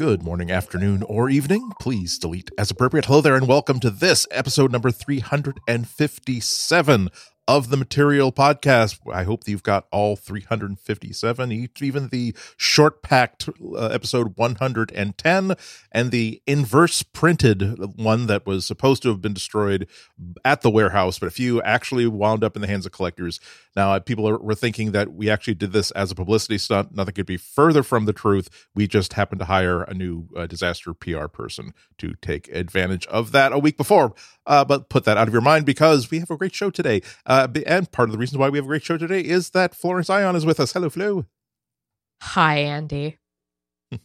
[0.00, 1.72] Good morning, afternoon, or evening.
[1.78, 3.04] Please delete as appropriate.
[3.04, 7.08] Hello there, and welcome to this episode number 357
[7.50, 9.00] of the Material Podcast.
[9.12, 15.56] I hope that you've got all 357, each, even the short packed uh, episode 110
[15.90, 19.88] and the inverse printed one that was supposed to have been destroyed
[20.44, 23.40] at the warehouse, but a few actually wound up in the hands of collectors.
[23.74, 26.94] Now, uh, people are, were thinking that we actually did this as a publicity stunt.
[26.94, 28.68] Nothing could be further from the truth.
[28.76, 33.32] We just happened to hire a new uh, disaster PR person to take advantage of
[33.32, 34.14] that a week before.
[34.46, 37.02] Uh, but put that out of your mind because we have a great show today.
[37.26, 39.74] Uh, and part of the reason why we have a great show today is that
[39.74, 40.72] Florence Ion is with us.
[40.72, 41.26] Hello, Flo.
[42.22, 43.18] Hi, Andy.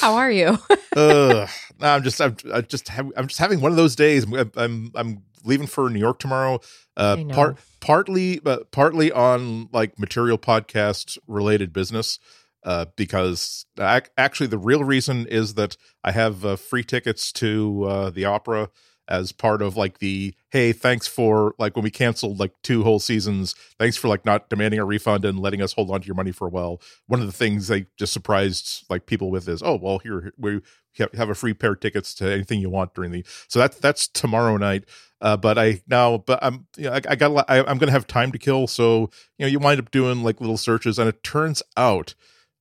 [0.00, 0.58] How are you?
[0.96, 1.46] uh,
[1.80, 4.24] I'm just, I'm, I just, have, I'm just having one of those days.
[4.24, 6.60] I'm, I'm, I'm leaving for New York tomorrow.
[6.96, 12.18] Uh, part, partly, but partly on like material podcast related business.
[12.62, 17.84] Uh, because I, actually, the real reason is that I have uh, free tickets to
[17.84, 18.68] uh, the opera
[19.10, 23.00] as part of like the hey thanks for like when we canceled like two whole
[23.00, 26.14] seasons thanks for like not demanding a refund and letting us hold on to your
[26.14, 29.62] money for a while one of the things they just surprised like people with is
[29.62, 30.60] oh well here we
[30.96, 34.08] have a free pair of tickets to anything you want during the so that's that's
[34.08, 34.84] tomorrow night
[35.22, 37.92] uh, but I now, but I'm, you know, I, I got, I, I'm going to
[37.92, 38.66] have time to kill.
[38.66, 42.14] So, you know, you wind up doing like little searches and it turns out,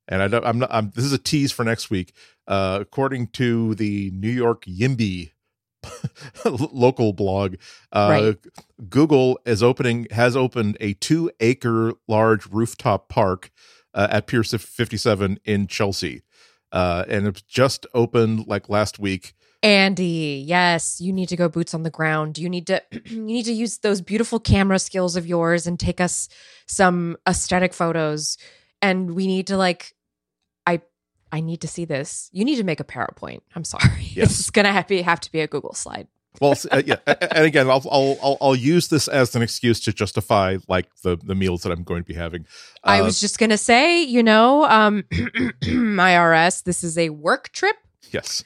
[0.10, 2.14] and I don't, I'm not, I'm, this is a tease for next week.
[2.48, 5.32] Uh, according to the New York YIMBY
[6.46, 7.56] local blog.
[7.92, 8.90] Uh, right.
[8.90, 13.52] Google is opening has opened a two acre large rooftop park
[13.94, 16.24] uh, at Pier 57 in Chelsea,
[16.72, 19.34] uh, and it's just opened like last week.
[19.62, 22.38] Andy, yes, you need to go boots on the ground.
[22.38, 26.00] You need to you need to use those beautiful camera skills of yours and take
[26.00, 26.30] us
[26.68, 28.38] some aesthetic photos.
[28.82, 29.94] And we need to like
[31.32, 32.30] I need to see this.
[32.34, 33.42] You need to make a PowerPoint.
[33.56, 33.84] I'm sorry.
[34.12, 34.40] Yes.
[34.40, 36.08] It's going to have, have to be a Google slide.
[36.42, 40.58] well, uh, yeah, and again, I'll, I'll I'll use this as an excuse to justify
[40.68, 42.46] like the the meals that I'm going to be having.
[42.84, 47.50] Uh, I was just going to say, you know, um, IRS, this is a work
[47.52, 47.76] trip.
[48.12, 48.44] Yes.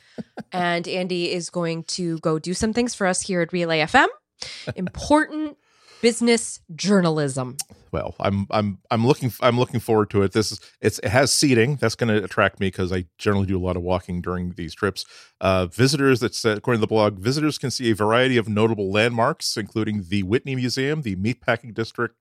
[0.52, 4.08] and Andy is going to go do some things for us here at Relay FM.
[4.76, 5.58] Important
[6.04, 7.56] business journalism.
[7.94, 10.34] Well, I'm I'm I'm looking I'm looking forward to it.
[10.34, 13.58] This is it's it has seating that's going to attract me because I generally do
[13.58, 15.06] a lot of walking during these trips.
[15.40, 19.56] Uh, visitors that's according to the blog, visitors can see a variety of notable landmarks,
[19.56, 22.18] including the Whitney Museum, the Meatpacking District,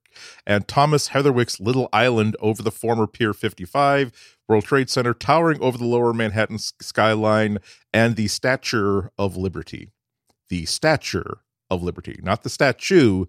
[0.46, 5.76] and Thomas Heatherwick's Little Island over the former Pier 55, World Trade Center towering over
[5.76, 7.58] the lower Manhattan skyline,
[7.92, 9.90] and the Statue of Liberty.
[10.50, 11.24] The Statue
[11.72, 13.24] of Liberty, not the statue,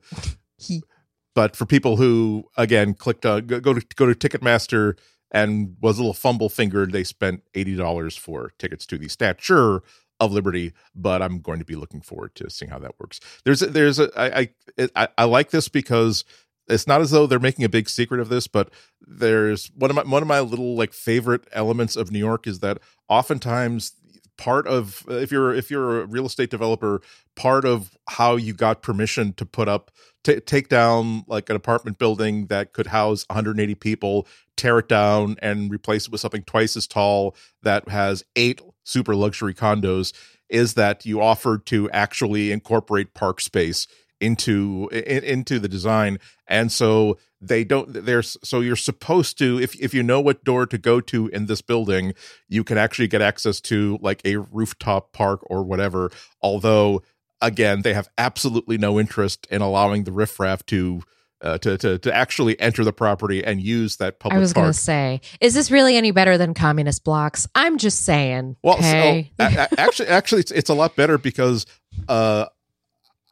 [1.35, 4.97] but for people who again clicked go, go to go to Ticketmaster
[5.31, 9.79] and was a little fumble fingered, they spent eighty dollars for tickets to the Statue
[10.19, 10.73] of Liberty.
[10.95, 13.19] But I'm going to be looking forward to seeing how that works.
[13.43, 16.23] There's a, there's a I I I, I like this because
[16.67, 19.95] it's not as though they're making a big secret of this, but there's one of
[19.95, 23.93] my one of my little like favorite elements of New York is that oftentimes
[24.37, 27.01] part of if you're if you're a real estate developer
[27.35, 29.91] part of how you got permission to put up
[30.23, 34.27] t- take down like an apartment building that could house 180 people
[34.57, 39.15] tear it down and replace it with something twice as tall that has eight super
[39.15, 40.13] luxury condos
[40.49, 43.87] is that you offered to actually incorporate park space
[44.23, 46.17] into in, into the design
[46.47, 50.65] and so they don't there's so you're supposed to if if you know what door
[50.65, 52.13] to go to in this building
[52.47, 56.09] you can actually get access to like a rooftop park or whatever
[56.41, 57.01] although
[57.41, 61.01] again they have absolutely no interest in allowing the riffraff to
[61.41, 64.37] uh, to, to to actually enter the property and use that public.
[64.37, 67.47] I was going to say, is this really any better than communist blocks?
[67.53, 68.55] I'm just saying.
[68.63, 71.65] Well, so, actually, actually, it's, it's a lot better because
[72.07, 72.45] uh,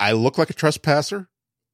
[0.02, 1.30] I look like a trespasser.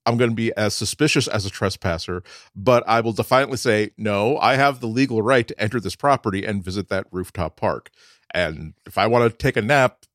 [0.06, 2.24] I'm going to be as suspicious as a trespasser,
[2.56, 6.46] but I will defiantly say, no, I have the legal right to enter this property
[6.46, 7.90] and visit that rooftop park.
[8.34, 10.06] And if I want to take a nap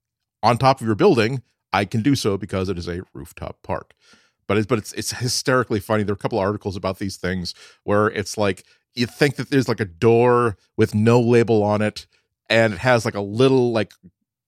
[0.42, 1.42] on top of your building,
[1.72, 3.94] I can do so because it is a rooftop park.
[4.46, 6.02] But it's but it's it's hysterically funny.
[6.02, 7.54] There are a couple articles about these things
[7.84, 12.06] where it's like you think that there's like a door with no label on it
[12.50, 13.92] and it has like a little like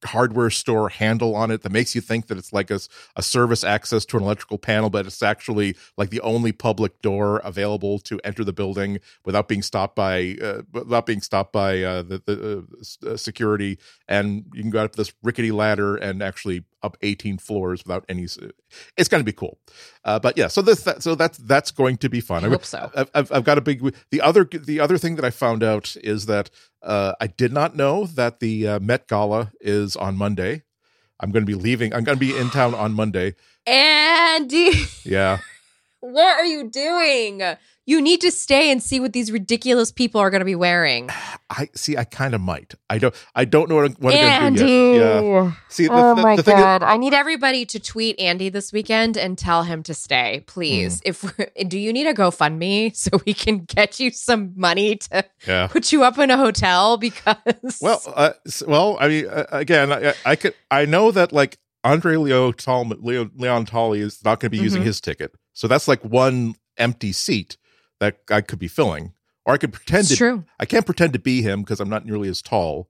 [0.06, 2.80] hardware store handle on it that makes you think that it's like a,
[3.16, 7.38] a service access to an electrical panel, but it's actually like the only public door
[7.38, 12.02] available to enter the building without being stopped by uh, without being stopped by uh,
[12.02, 12.66] the, the
[13.06, 13.78] uh, uh security.
[14.08, 18.24] And you can go up this rickety ladder and actually up 18 floors without any.
[18.96, 19.58] It's going to be cool.
[20.04, 22.44] Uh, but yeah, so this that, so that's that's going to be fun.
[22.44, 22.90] I hope so.
[22.94, 23.94] I've, I've, I've got a big.
[24.10, 26.50] The other the other thing that I found out is that
[26.82, 30.62] uh, I did not know that the uh, Met Gala is on Monday.
[31.20, 31.94] I'm going to be leaving.
[31.94, 33.34] I'm going to be in town on Monday.
[33.66, 34.72] Andy,
[35.04, 35.38] Yeah.
[36.00, 37.42] what are you doing?
[37.86, 41.10] You need to stay and see what these ridiculous people are going to be wearing.
[41.50, 41.98] I see.
[41.98, 42.74] I kind of might.
[42.88, 43.14] I don't.
[43.34, 45.22] I don't know what, I'm- what I'm going to do yet.
[45.24, 45.52] Yeah.
[45.68, 46.82] See, the, oh the, my the thing is- god!
[46.82, 51.00] I need everybody to tweet Andy this weekend and tell him to stay, please.
[51.04, 51.08] Hmm.
[51.10, 55.66] If do you need a GoFundMe so we can get you some money to yeah.
[55.66, 56.96] put you up in a hotel?
[57.04, 58.32] Because Well, uh,
[58.66, 60.54] well, I mean, uh, again, I, I could.
[60.70, 64.62] I know that like Andre Leo Tallman, Leo, Leon Talley is not going to be
[64.62, 64.86] using Mhm.
[64.86, 67.58] his ticket, so that's like one empty seat
[68.04, 69.12] that I could be filling,
[69.44, 70.16] or I could pretend it's to.
[70.16, 70.44] true.
[70.60, 72.88] I can't pretend to be him because I'm not nearly as tall.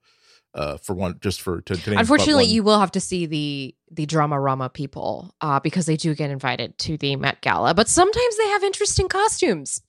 [0.52, 4.06] Uh, for one, just for to, to Unfortunately, you will have to see the the
[4.06, 8.36] drama rama people uh, because they do get invited to the Met Gala, but sometimes
[8.38, 9.82] they have interesting costumes.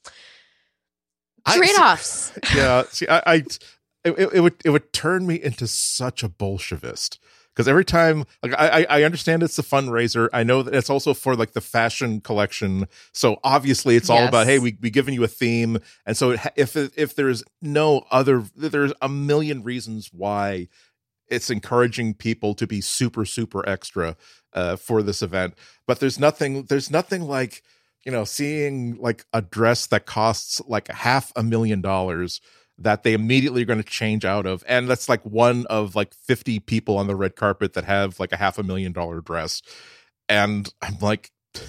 [1.48, 2.31] Trade offs.
[2.56, 3.33] yeah see i, I
[4.04, 7.19] it, it would it would turn me into such a bolshevist
[7.55, 10.27] because every time like I, I understand it's a fundraiser.
[10.33, 12.87] I know that it's also for like the fashion collection.
[13.13, 15.79] So obviously it's all about hey we we given you a theme.
[16.05, 20.67] And so if if there's no other there's a million reasons why
[21.27, 24.17] it's encouraging people to be super super extra
[24.53, 25.53] uh, for this event.
[25.87, 27.63] But there's nothing there's nothing like
[28.05, 32.41] you know seeing like a dress that costs like half a million dollars
[32.77, 36.13] that they immediately are going to change out of and that's like one of like
[36.13, 39.62] 50 people on the red carpet that have like a half a million dollar dress.
[40.27, 41.31] And i'm like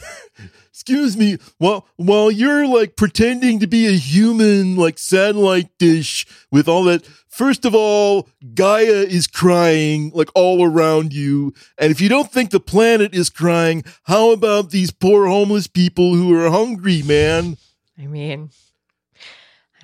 [0.69, 6.69] excuse me while while you're like pretending to be a human like satellite dish with
[6.69, 11.53] all that first of all gaia is crying like all around you.
[11.79, 16.15] And if you don't think the planet is crying how about these poor homeless people
[16.15, 17.57] who are hungry man?
[17.99, 18.51] I mean,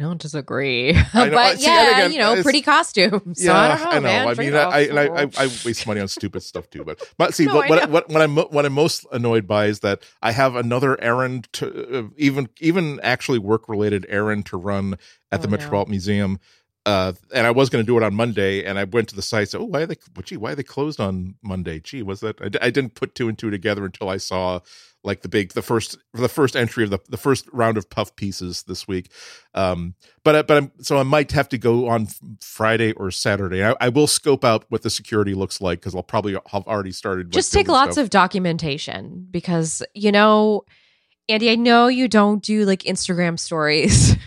[0.01, 1.33] I don't disagree, I know.
[1.33, 3.43] but See, yeah, again, you know, pretty costumes.
[3.43, 4.29] so I don't know, man.
[4.29, 6.83] I mean, I, I, and I, I, I waste money on stupid stuff too.
[6.83, 7.93] But, but see, No, what, I what, know.
[7.93, 11.99] what, what I'm, what I'm most annoyed by is that I have another errand to,
[11.99, 14.95] uh, even, even actually work related errand to run
[15.31, 15.57] at the Oh, no.
[15.59, 16.41] Metropolitan Museum.
[16.85, 19.23] Uh, and I was going to do it on Monday, and I went to the
[19.23, 19.51] site.
[19.51, 19.95] Said, "Oh, why are they?
[20.17, 21.79] Well, gee, why are they closed on Monday?
[21.79, 22.41] Gee, was that?
[22.61, 24.59] I didn't put two and two together until I saw
[25.05, 28.15] like the big, the first, the first entry of the the first round of puff
[28.17, 29.11] pieces this week.
[29.55, 29.95] Um,
[30.25, 32.09] but but I'm so I might have to go on
[32.41, 33.65] Friday or Saturday.
[33.65, 36.93] I, I will scope out what the security looks like because I'll probably have already
[36.93, 37.27] started.
[37.27, 38.05] like, just take lots stuff.
[38.05, 40.65] of documentation because you know,
[41.29, 44.17] Andy, I know you don't do like Instagram stories.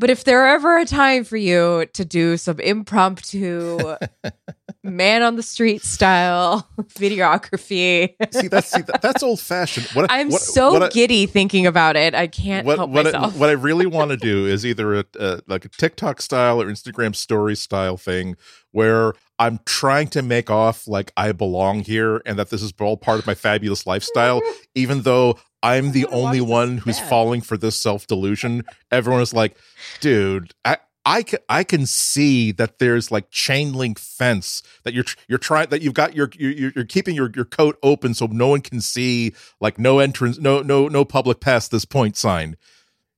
[0.00, 3.78] But if there ever a time for you to do some impromptu
[4.82, 9.86] man on the street style videography, see that's see, that, that's old fashioned.
[9.94, 12.14] What I- I'm what, so what I- giddy thinking about it.
[12.14, 13.36] I can't what help what I, myself.
[13.36, 16.66] what I really want to do is either a, a like a TikTok style or
[16.66, 18.36] Instagram story style thing
[18.72, 22.96] where I'm trying to make off like I belong here and that this is all
[22.96, 24.40] part of my fabulous lifestyle,
[24.74, 28.64] even though I'm the only one who's falling for this self delusion.
[28.90, 29.56] Everyone is like,
[30.00, 30.78] dude, I.
[31.10, 35.68] I can I can see that there's like chain link fence that you're you're trying
[35.70, 38.80] that you've got your you're, you're keeping your your coat open so no one can
[38.80, 42.56] see like no entrance no no no public past this point sign.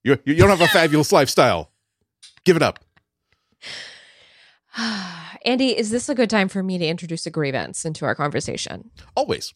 [0.02, 1.70] You you don't have a fabulous lifestyle.
[2.44, 2.82] Give it up.
[5.44, 8.90] Andy, is this a good time for me to introduce a grievance into our conversation?
[9.14, 9.52] Always.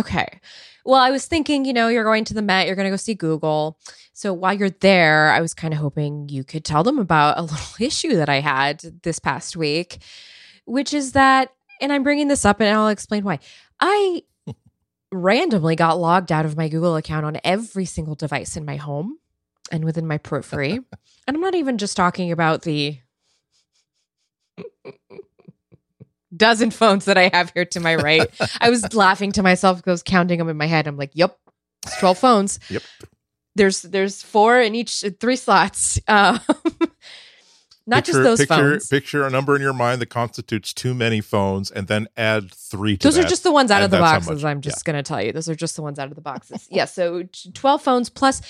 [0.00, 0.40] Okay.
[0.86, 2.96] Well, I was thinking, you know, you're going to the Met, you're going to go
[2.96, 3.78] see Google.
[4.14, 7.42] So while you're there, I was kind of hoping you could tell them about a
[7.52, 9.98] little issue that I had this past week,
[10.64, 11.52] which is that,
[11.82, 13.40] and I'm bringing this up and I'll explain why.
[13.78, 14.22] I
[15.12, 19.18] randomly got logged out of my Google account on every single device in my home
[19.70, 20.72] and within my periphery.
[21.26, 22.98] and I'm not even just talking about the
[26.36, 28.28] dozen phones that I have here to my right.
[28.60, 30.86] I was laughing to myself because counting them in my head.
[30.86, 31.38] I'm like, yep,
[31.84, 32.60] it's 12 phones.
[32.68, 32.82] Yep.
[33.56, 35.98] There's there's four in each three slots.
[36.08, 36.40] Um,
[37.86, 38.86] not picture, just those picture, phones.
[38.86, 42.96] Picture a number in your mind that constitutes too many phones, and then add three
[42.98, 44.30] to Those are just the ones out of the boxes.
[44.30, 45.32] much- I'm just going to tell you.
[45.32, 46.68] Those are just the ones out of the boxes.
[46.70, 46.84] yeah.
[46.84, 48.42] So 12 phones plus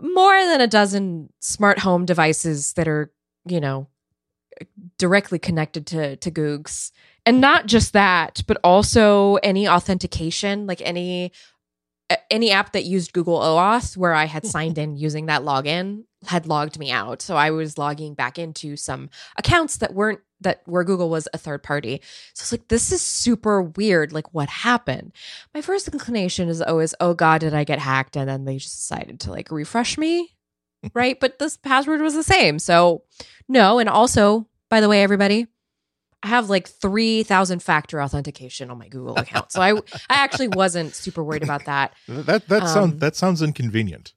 [0.00, 3.12] more than a dozen smart home devices that are,
[3.44, 3.86] you know,
[4.98, 6.90] directly connected to, to Googs.
[7.26, 11.32] And not just that, but also any authentication, like any
[12.28, 16.46] any app that used Google OAuth where I had signed in using that login had
[16.46, 17.22] logged me out.
[17.22, 21.38] So I was logging back into some accounts that weren't that where Google was a
[21.38, 22.00] third party.
[22.34, 24.12] So it's like this is super weird.
[24.12, 25.12] Like what happened?
[25.54, 28.16] My first inclination is always, oh God, did I get hacked?
[28.16, 30.36] And then they just decided to like refresh me.
[30.94, 31.18] right.
[31.20, 32.58] But this password was the same.
[32.58, 33.04] So
[33.48, 33.78] no.
[33.78, 35.46] And also, by the way, everybody,
[36.22, 39.52] I have like 3000 factor authentication on my Google account.
[39.52, 41.94] So I I actually wasn't super worried about that.
[42.08, 44.12] That that sounds um, that sounds inconvenient.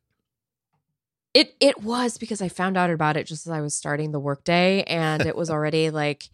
[1.33, 4.19] It it was because I found out about it just as I was starting the
[4.19, 6.29] workday, and it was already like,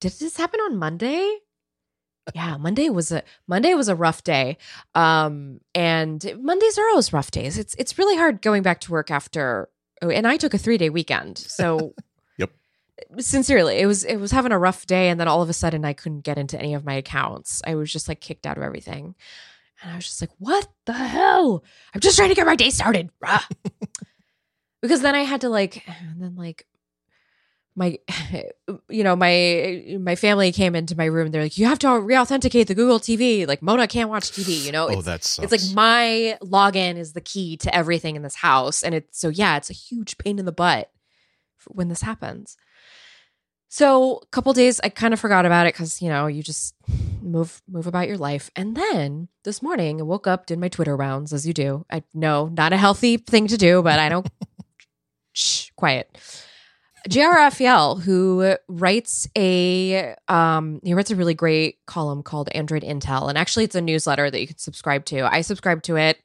[0.00, 1.38] did this happen on Monday?
[2.34, 4.58] Yeah, Monday was a Monday was a rough day,
[4.94, 7.56] um, and Mondays are always rough days.
[7.56, 9.68] It's it's really hard going back to work after,
[10.02, 11.94] oh, and I took a three day weekend, so.
[13.18, 15.84] Sincerely, it was it was having a rough day, and then all of a sudden
[15.84, 17.62] I couldn't get into any of my accounts.
[17.66, 19.14] I was just like kicked out of everything.
[19.82, 21.64] And I was just like, what the hell?
[21.94, 23.10] I'm just trying to get my day started.
[24.82, 26.66] because then I had to like, and then like,
[27.76, 27.98] my
[28.88, 32.66] you know my my family came into my room they're like you have to re-authenticate
[32.66, 36.36] the google tv like mona can't watch tv you know oh that's it's like my
[36.42, 39.74] login is the key to everything in this house and it's so yeah it's a
[39.74, 40.90] huge pain in the butt
[41.68, 42.56] when this happens
[43.70, 46.74] so a couple days I kind of forgot about it because you know you just
[47.22, 48.50] move move about your life.
[48.56, 51.86] And then this morning I woke up, did my Twitter rounds as you do.
[51.90, 54.28] I know not a healthy thing to do, but I don't.
[55.32, 56.18] shh, quiet.
[57.08, 57.32] J.R.
[57.32, 63.38] Raphael, who writes a um, he writes a really great column called Android Intel, and
[63.38, 65.32] actually it's a newsletter that you can subscribe to.
[65.32, 66.18] I subscribe to it,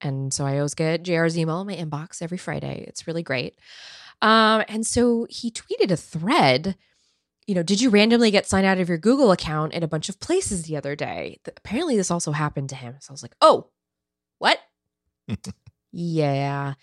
[0.00, 2.84] and so I always get JR's email in my inbox every Friday.
[2.86, 3.58] It's really great.
[4.20, 6.76] Um, and so he tweeted a thread.
[7.46, 10.08] You know, did you randomly get signed out of your Google account in a bunch
[10.08, 11.40] of places the other day?
[11.46, 12.96] Apparently, this also happened to him.
[13.00, 13.70] So I was like, oh,
[14.38, 14.58] what?
[15.92, 16.74] yeah.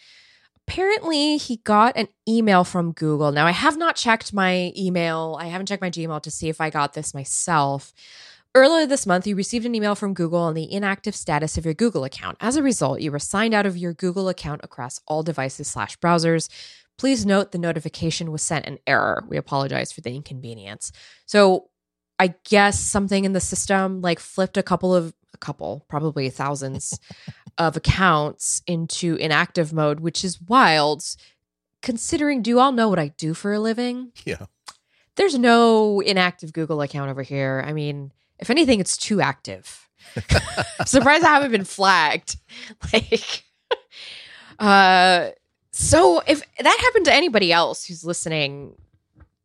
[0.67, 3.31] Apparently, he got an email from Google.
[3.31, 5.37] Now, I have not checked my email.
[5.39, 7.93] I haven't checked my Gmail to see if I got this myself.
[8.55, 11.73] Earlier this month, you received an email from Google on the inactive status of your
[11.73, 12.37] Google account.
[12.39, 15.99] As a result, you were signed out of your Google account across all devices slash
[15.99, 16.47] browsers.
[16.97, 19.25] Please note the notification was sent in error.
[19.27, 20.91] We apologize for the inconvenience.
[21.25, 21.69] So
[22.19, 26.97] I guess something in the system like flipped a couple of a couple, probably thousands
[27.57, 31.03] of accounts into inactive mode, which is wild
[31.81, 34.11] considering do you all know what I do for a living?
[34.25, 34.45] Yeah.
[35.15, 37.63] There's no inactive Google account over here.
[37.65, 39.87] I mean, if anything, it's too active.
[40.85, 42.37] surprised I haven't been flagged.
[42.91, 43.43] Like
[44.59, 45.29] uh
[45.75, 48.75] so if that happened to anybody else who's listening,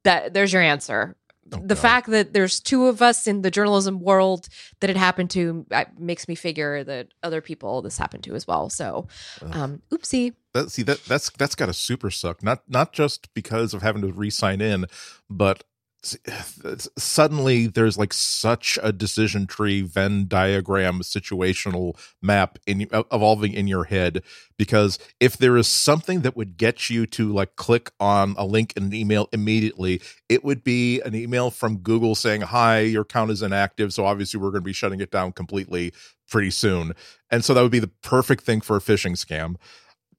[0.04, 1.16] that there's your answer.
[1.52, 1.78] Oh, the God.
[1.78, 5.86] fact that there's two of us in the journalism world that it happened to uh,
[5.98, 8.70] makes me figure that other people this happened to as well.
[8.70, 9.08] So,
[9.42, 10.34] um, oopsie.
[10.52, 12.44] That, see that that's that's got a super suck.
[12.44, 14.86] Not not just because of having to re-sign in,
[15.28, 15.64] but
[16.98, 23.66] suddenly there's like such a decision tree venn diagram situational map in uh, evolving in
[23.66, 24.22] your head
[24.56, 28.72] because if there is something that would get you to like click on a link
[28.76, 33.30] in an email immediately it would be an email from google saying hi your account
[33.30, 35.92] is inactive so obviously we're going to be shutting it down completely
[36.30, 36.94] pretty soon.
[37.30, 39.56] And so that would be the perfect thing for a phishing scam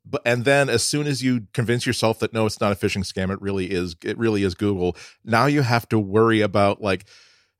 [0.06, 3.04] but and then as soon as you convince yourself that no it's not a phishing
[3.04, 7.06] scam it really is it really is google now you have to worry about like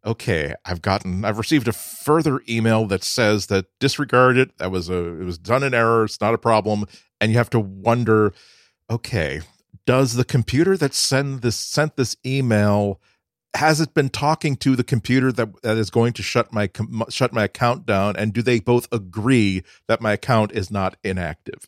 [0.06, 4.90] okay i've gotten i've received a further email that says that disregard it that was
[4.90, 6.86] a it was done in error it's not a problem
[7.20, 8.34] and you have to wonder
[8.90, 9.42] okay
[9.86, 13.00] does the computer that send this sent this email
[13.54, 16.70] has it been talking to the computer that, that is going to shut my
[17.10, 21.68] shut my account down and do they both agree that my account is not inactive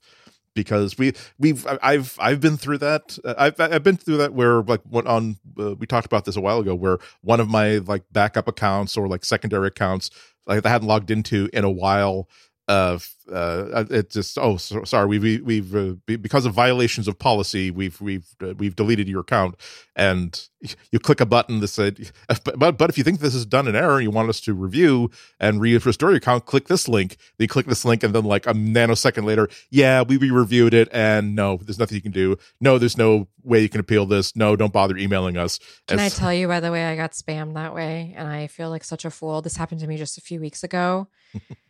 [0.53, 3.17] because we we've I've I've been through that.
[3.25, 6.41] I've I've been through that where like what on uh, we talked about this a
[6.41, 10.10] while ago where one of my like backup accounts or like secondary accounts
[10.45, 12.27] like I hadn't logged into in a while
[12.67, 12.98] uh,
[13.32, 18.00] uh, it just oh so, sorry we've we've uh, because of violations of policy we've
[18.00, 19.55] we've uh, we've deleted your account.
[19.96, 20.48] And
[20.91, 22.12] you click a button that said
[22.43, 24.53] but but if you think this is done in error and you want us to
[24.53, 27.17] review and restore your account click this link.
[27.38, 31.36] You click this link and then like a nanosecond later yeah we reviewed it and
[31.36, 32.38] no there's nothing you can do.
[32.62, 34.36] No there's no way you can appeal this.
[34.38, 35.60] No don't bother emailing us.
[35.88, 38.48] Can As, i tell you by the way i got spammed that way and i
[38.48, 39.41] feel like such a fool.
[39.41, 41.10] This happened to me just a few weeks ago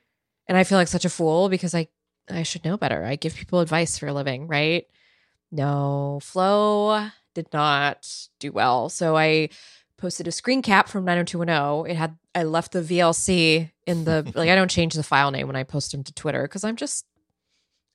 [0.47, 1.87] and I feel like such a fool because I
[2.29, 3.03] I should know better.
[3.03, 4.85] I give people advice for a living, right?
[5.51, 8.09] No, Flow did not
[8.39, 8.89] do well.
[8.89, 9.49] So I
[9.97, 11.91] posted a screen cap from 90210.
[11.91, 15.47] It had I left the VLC in the like I don't change the file name
[15.47, 17.05] when I post them to Twitter because I'm just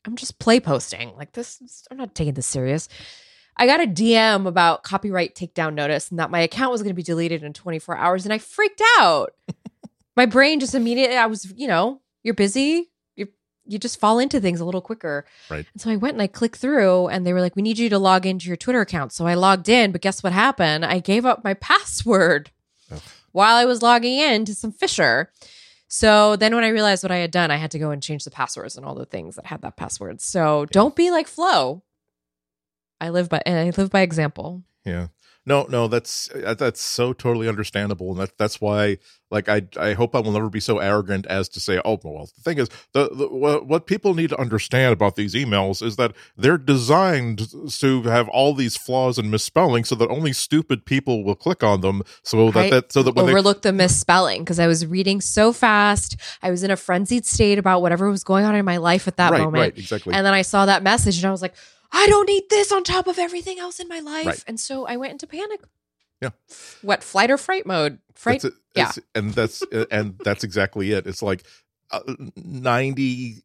[0.05, 1.14] I'm just play posting.
[1.17, 2.88] Like this I'm not taking this serious.
[3.59, 6.95] I got a DM about copyright takedown notice and that my account was going to
[6.95, 8.25] be deleted in 24 hours.
[8.25, 9.33] And I freaked out.
[10.17, 12.90] my brain just immediately, I was, you know, you're busy.
[13.16, 13.28] You
[13.64, 15.25] you just fall into things a little quicker.
[15.50, 15.66] Right.
[15.73, 17.88] And so I went and I clicked through and they were like, we need you
[17.88, 19.12] to log into your Twitter account.
[19.12, 20.85] So I logged in, but guess what happened?
[20.85, 22.50] I gave up my password
[22.92, 23.00] Ugh.
[23.32, 25.28] while I was logging in to some phisher.
[25.88, 28.25] So then when I realized what I had done, I had to go and change
[28.25, 30.20] the passwords and all the things that had that password.
[30.20, 31.82] So don't be like Flo.
[33.00, 34.62] I live by and I live by example.
[34.85, 35.08] Yeah.
[35.49, 38.99] No, no, that's uh, that's so totally understandable, and that that's why,
[39.31, 42.28] like, I I hope I will never be so arrogant as to say, oh, well,
[42.37, 46.12] the thing is, the, the what, people need to understand about these emails is that
[46.37, 51.35] they're designed to have all these flaws and misspelling, so that only stupid people will
[51.35, 54.61] click on them, so that I that so that when they overlooked the misspelling because
[54.61, 56.17] I was reading so fast.
[56.43, 59.17] I was in a frenzied state about whatever was going on in my life at
[59.17, 59.62] that right, moment.
[59.62, 61.55] right, exactly, And then I saw that message and I was like,
[61.92, 64.26] I don't need this on top of everything else in my life.
[64.26, 64.45] Right.
[64.47, 65.61] And so I went into panic.
[66.21, 66.30] Yeah.
[66.83, 67.99] What flight or fright mode?
[68.14, 68.42] Fright.
[68.42, 68.61] That's it.
[68.75, 68.83] yeah.
[68.90, 71.07] It's- and that's uh, and that's exactly it.
[71.07, 71.45] It's like
[71.90, 72.00] uh,
[72.37, 73.42] ninety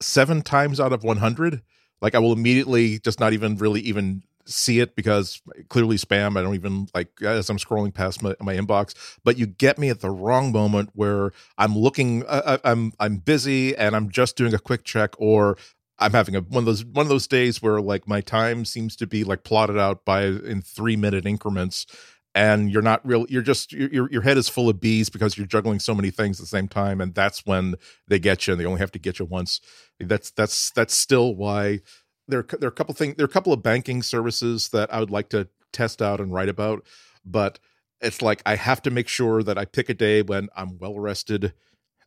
[0.00, 1.62] seven times out of one hundred,
[2.00, 6.36] like I will immediately just not even really even see it because clearly spam.
[6.38, 8.94] I don't even like as I'm scrolling past my, my inbox.
[9.24, 12.24] But you get me at the wrong moment where I'm looking.
[12.28, 15.56] I, I- I'm I'm busy and I'm just doing a quick check or.
[16.02, 18.96] I'm having a one of those one of those days where like my time seems
[18.96, 21.86] to be like plotted out by in three minute increments,
[22.34, 25.46] and you're not real you're just your your- head is full of bees because you're
[25.46, 27.74] juggling so many things at the same time and that's when
[28.08, 29.60] they get you and they only have to get you once.
[30.00, 31.80] That's that's that's still why
[32.28, 35.00] there there are a couple things there are a couple of banking services that I
[35.00, 36.84] would like to test out and write about
[37.24, 37.58] but
[38.00, 40.98] it's like I have to make sure that I pick a day when I'm well
[40.98, 41.54] rested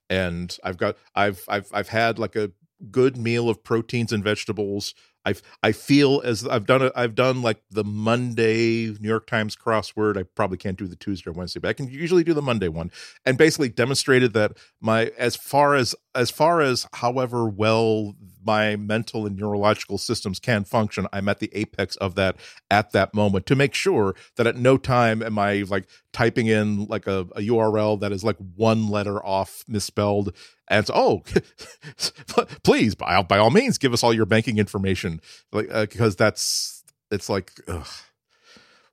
[0.09, 2.51] and I've got I've I've I've had like a
[2.91, 4.93] good meal of proteins and vegetables.
[5.25, 6.93] I've I feel as I've done it.
[6.95, 10.17] I've done like the Monday New York Times crossword.
[10.17, 12.67] I probably can't do the Tuesday or Wednesday, but I can usually do the Monday
[12.67, 12.91] one,
[13.25, 18.13] and basically demonstrated that my as far as as far as however well
[18.45, 22.37] my mental and neurological systems can function, I'm at the apex of that
[22.69, 26.85] at that moment to make sure that at no time am I like typing in
[26.85, 30.33] like a, a URL that is like one letter off misspelled
[30.67, 31.23] and so, oh,
[32.63, 36.83] please by by all means give us all your banking information, like uh, because that's
[37.11, 37.87] it's like ugh.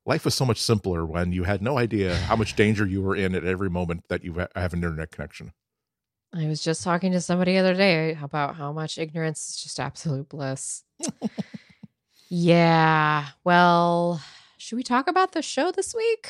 [0.05, 3.17] life was so much simpler when you had no idea how much danger you were
[3.17, 5.53] in at every moment that you ha- have an internet connection.
[6.35, 9.79] I was just talking to somebody the other day about how much ignorance is just
[9.79, 10.83] absolute bliss.
[12.29, 13.27] yeah.
[13.45, 14.21] Well,
[14.57, 16.29] should we talk about the show this week?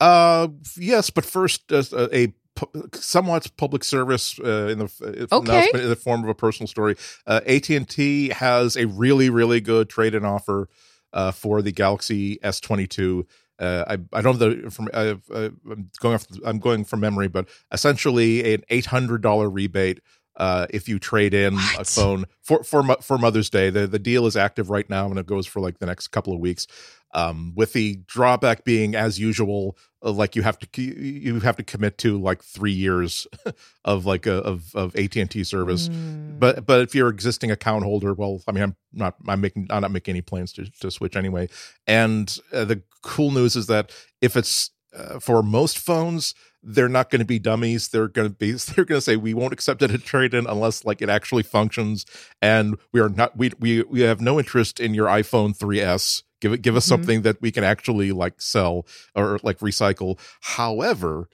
[0.00, 1.82] Uh, yes, but first, uh,
[2.12, 5.50] a pu- somewhat public service uh, in the uh, Okay.
[5.52, 6.96] announcement in the form of a personal story.
[7.26, 10.68] Uh, AT and T has a really, really good trade-in offer
[11.12, 13.26] uh, for the Galaxy S twenty two.
[13.58, 17.00] Uh, I I don't know the from uh, uh, I'm going off I'm going from
[17.00, 20.00] memory, but essentially an eight hundred dollar rebate.
[20.36, 24.24] Uh, if you trade in a phone for for for Mother's Day, the the deal
[24.26, 26.68] is active right now and it goes for like the next couple of weeks.
[27.14, 31.62] Um, with the drawback being, as usual, uh, like you have to you have to
[31.62, 33.26] commit to like three years
[33.84, 35.88] of like a, of of AT and T service.
[35.88, 36.38] Mm.
[36.38, 39.82] But but if you're existing account holder, well, I mean, I'm not I'm making I'm
[39.82, 41.48] not making any plans to to switch anyway.
[41.86, 43.90] And uh, the cool news is that
[44.20, 47.88] if it's uh, for most phones, they're not going to be dummies.
[47.88, 50.46] They're going to be they're going to say we won't accept it at trade in
[50.46, 52.04] unless like it actually functions,
[52.42, 56.22] and we are not we we we have no interest in your iPhone 3s.
[56.40, 56.88] Give it give us Mhm.
[56.88, 60.18] something that we can actually like sell or like recycle.
[60.40, 61.28] However,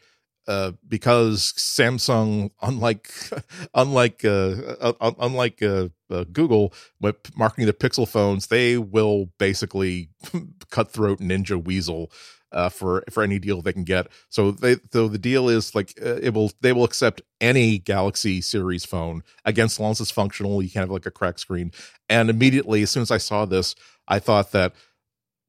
[0.46, 3.08] uh, because Samsung, unlike
[3.74, 9.30] unlike uh, uh, uh, unlike uh, uh, Google, with marketing the Pixel phones, they will
[9.38, 10.10] basically
[10.70, 12.10] cutthroat ninja weasel
[12.54, 14.06] uh, for for any deal they can get.
[14.30, 18.40] So they so the deal is like uh, it will they will accept any Galaxy
[18.40, 20.62] series phone against long as it's functional.
[20.62, 21.72] You can have like a crack screen.
[22.08, 23.74] And immediately, as soon as I saw this,
[24.08, 24.72] I thought that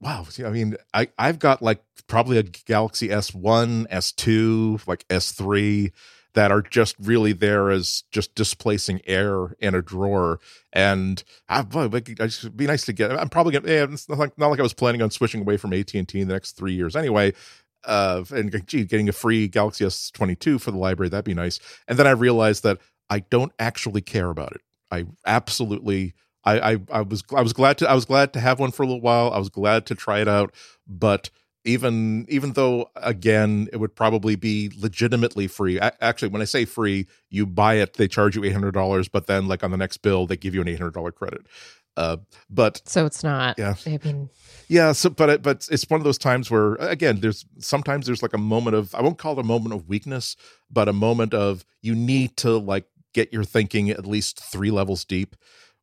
[0.02, 5.92] wow i mean i i've got like probably a galaxy s1 s2 like s3
[6.36, 10.40] that are just really there as just displacing air in a drawer.
[10.72, 11.24] And
[11.70, 14.60] boy, I it'd be nice to get i'm probably gonna it's not like, not like
[14.60, 16.96] i was planning on switching away from at&t in the next three years.
[16.96, 17.34] Anyway
[17.86, 21.60] uh and gee getting a free galaxy s22 for the library that'd be nice.
[21.88, 24.62] And then i realized that i don't actually care about it.
[24.92, 28.60] I absolutely I, I I was I was glad to I was glad to have
[28.60, 29.32] one for a little while.
[29.32, 30.54] I was glad to try it out,
[30.88, 31.30] but
[31.66, 35.80] even even though again it would probably be legitimately free.
[35.80, 39.28] Actually, when I say free, you buy it, they charge you eight hundred dollars, but
[39.28, 41.46] then like on the next bill, they give you an eight hundred dollar credit.
[41.98, 42.18] Uh,
[42.50, 43.58] but So it's not.
[43.58, 43.76] Yeah.
[43.86, 44.30] I mean,
[44.68, 48.22] yeah, so but it, but it's one of those times where again, there's sometimes there's
[48.22, 50.36] like a moment of I won't call it a moment of weakness,
[50.70, 55.06] but a moment of you need to like get your thinking at least three levels
[55.06, 55.36] deep,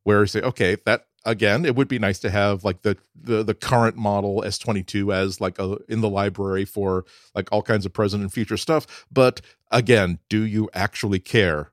[0.03, 3.43] where you say, okay, that again, it would be nice to have like the the
[3.43, 7.05] the current model S22 as like a in the library for
[7.35, 11.71] like all kinds of present and future stuff, but again, do you actually care?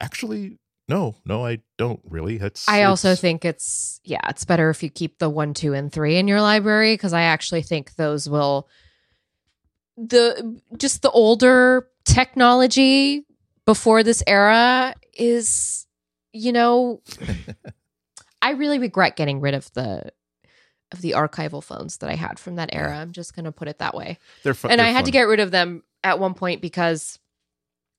[0.00, 2.36] Actually, no, no, I don't really.
[2.36, 5.72] It's I also it's- think it's yeah, it's better if you keep the one, two,
[5.74, 8.68] and three in your library because I actually think those will
[9.96, 13.24] the just the older technology
[13.64, 15.86] before this era is
[16.32, 17.00] you know
[18.44, 20.12] I really regret getting rid of the
[20.92, 22.94] of the archival phones that I had from that era.
[22.94, 24.18] I'm just gonna put it that way.
[24.42, 24.70] they're fun.
[24.70, 25.04] and they're I had fun.
[25.06, 27.18] to get rid of them at one point because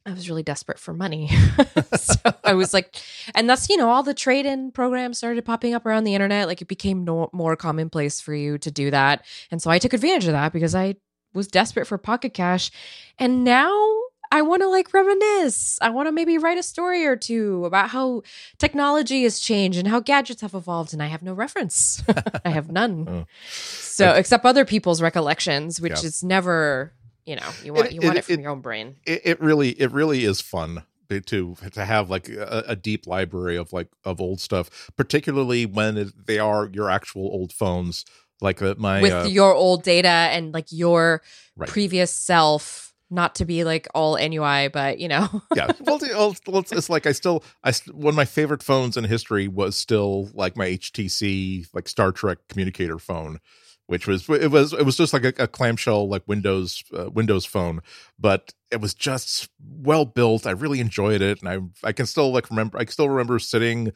[0.05, 1.31] I was really desperate for money.
[1.95, 2.95] so I was like,
[3.33, 6.47] and that's you know all the trade in programs started popping up around the internet.
[6.47, 9.93] Like it became no, more commonplace for you to do that, and so I took
[9.93, 10.95] advantage of that because I
[11.33, 12.69] was desperate for pocket cash,
[13.17, 14.01] and now.
[14.31, 15.77] I want to like reminisce.
[15.81, 18.23] I want to maybe write a story or two about how
[18.57, 22.03] technology has changed and how gadgets have evolved, and I have no reference.
[22.45, 23.05] I have none.
[23.07, 23.25] Oh.
[23.49, 26.07] So, except other people's recollections, which Yeah.
[26.07, 26.93] is never,
[27.25, 28.95] you know, you want It- you want it- it, from your own brain.
[29.05, 33.55] it, it really it really is fun to to have like a, a deep library
[33.55, 38.05] of like of old stuff particularly when it, they are your actual old phones
[38.41, 41.21] like uh, my with uh, your old data and like your
[41.55, 41.69] Right.
[41.69, 45.41] previous self not to be like all NUI but you know.
[45.55, 45.71] Yeah.
[45.79, 48.97] Well, the- well, well, it's, it's like i still i one of my favorite phones
[48.97, 53.39] in history was still like my htc like star trek communicator phone
[53.87, 57.45] which was it was it was just like a, a clamshell like windows uh, windows
[57.45, 57.81] phone
[58.17, 60.47] but it was just well built.
[60.47, 61.49] I really enjoyed it and
[61.83, 63.91] i i can still like remember i can still remember sitting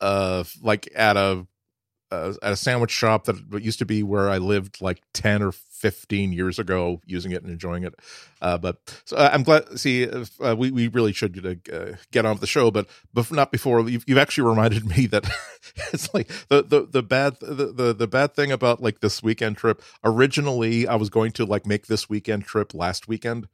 [0.00, 1.46] uh like at a
[2.12, 5.52] uh, at a sandwich shop that used to be where I lived like 10 or
[5.52, 7.94] 15 years ago using it and enjoying it.
[8.42, 12.26] Uh, but so uh, I'm glad, see, if, uh, we, we really should uh, get
[12.26, 15.28] on with the show, but bef- not before you've, you've actually reminded me that
[15.92, 19.56] it's like the, the, the bad, the, the, the bad thing about like this weekend
[19.56, 19.82] trip.
[20.04, 23.48] Originally, I was going to like make this weekend trip last weekend.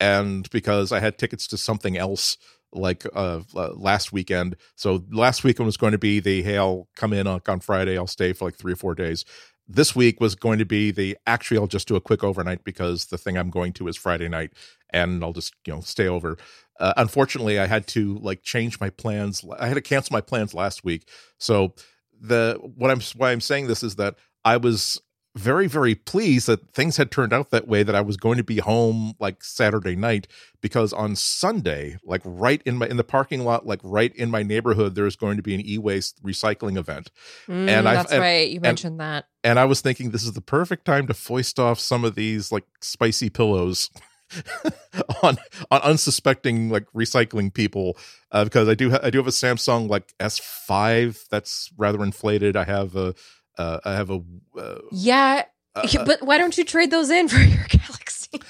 [0.00, 2.36] And because I had tickets to something else
[2.74, 4.56] like uh, last weekend.
[4.76, 7.96] So last weekend was going to be the hey i'll come in on, on friday.
[7.96, 9.24] I'll stay for like three or four days.
[9.66, 13.06] This week was going to be the actually i'll just do a quick overnight because
[13.06, 14.52] the thing i'm going to is friday night
[14.90, 16.36] and i'll just you know stay over.
[16.80, 19.44] Uh, unfortunately i had to like change my plans.
[19.58, 21.08] I had to cancel my plans last week.
[21.38, 21.74] So
[22.20, 25.00] the what i'm why i'm saying this is that i was
[25.36, 28.44] very very pleased that things had turned out that way that i was going to
[28.44, 30.28] be home like saturday night
[30.60, 34.44] because on sunday like right in my in the parking lot like right in my
[34.44, 37.10] neighborhood there's going to be an e-waste recycling event.
[37.48, 38.48] Mm, And I- that's and- right.
[38.48, 39.26] You mentioned that.
[39.42, 42.52] and i was thinking this is the perfect time to foist off some of these
[42.52, 43.90] like spicy pillows
[45.22, 45.36] on
[45.70, 47.96] on unsuspecting like recycling people
[48.32, 52.56] uh, because i do ha- i do have a samsung like s5 that's rather inflated.
[52.56, 53.14] I have a
[53.58, 54.20] uh, i have a
[54.58, 58.40] uh, yeah uh, but why don't you trade those in for your galaxy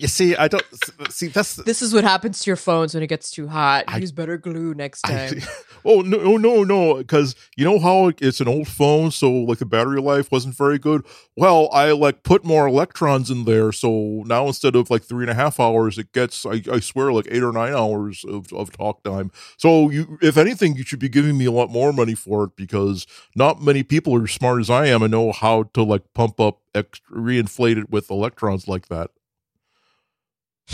[0.00, 0.64] you see i don't
[1.10, 3.84] see that's this is what happens to your phones when it gets too hot.
[3.86, 5.40] I- use better glue next I- time.
[5.82, 9.30] Oh, oh no no no no because you know how it's an old phone so
[9.30, 11.06] like the battery life wasn't very good?
[11.36, 15.30] Well i like put more electrons in there so now instead of like three and
[15.30, 18.70] a half hours it gets i, I swear like eight or nine hours of, of
[18.72, 19.30] talk time.
[19.56, 22.56] So you if anything you should be giving me a lot more money for it
[22.56, 26.02] because not many people are as smart as i am and know how to like
[26.14, 29.10] pump up extra, reinflate it with electrons like that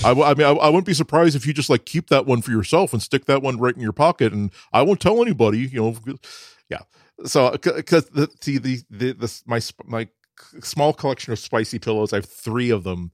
[0.04, 2.26] I, w- I mean, I, I wouldn't be surprised if you just like keep that
[2.26, 5.22] one for yourself and stick that one right in your pocket, and I won't tell
[5.22, 5.58] anybody.
[5.60, 6.16] You know,
[6.68, 6.80] yeah.
[7.24, 10.08] So, because the see the the this my my
[10.60, 13.12] small collection of spicy pillows, I have three of them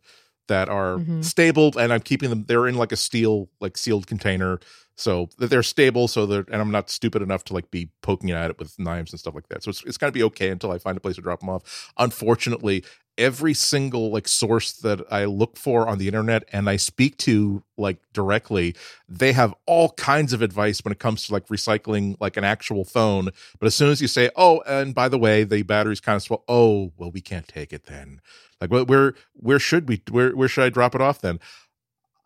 [0.49, 1.25] that are Mhm.
[1.25, 2.45] stable, and I'm keeping them.
[2.49, 4.59] They're in like a steel like sealed container,
[4.97, 6.09] so that they're stable.
[6.09, 9.13] So that and I'm not stupid enough to like be poking at it with knives
[9.13, 9.63] and stuff like that.
[9.63, 11.93] So it's it's gonna be okay until I find a place to drop them off.
[11.97, 12.85] Unfortunately,
[13.19, 17.63] every single like source that I look for on the internet and I speak to
[17.77, 18.75] like directly,
[19.09, 22.85] they have all kinds of advice when it comes to like recycling like an actual
[22.85, 23.29] phone.
[23.61, 26.23] But as soon as you say, "Oh, and by the way, the battery's kind of
[26.23, 28.21] swell," oh, well, we can't take it then.
[28.61, 31.39] Like, wh- where where should we where where should I drop it off then?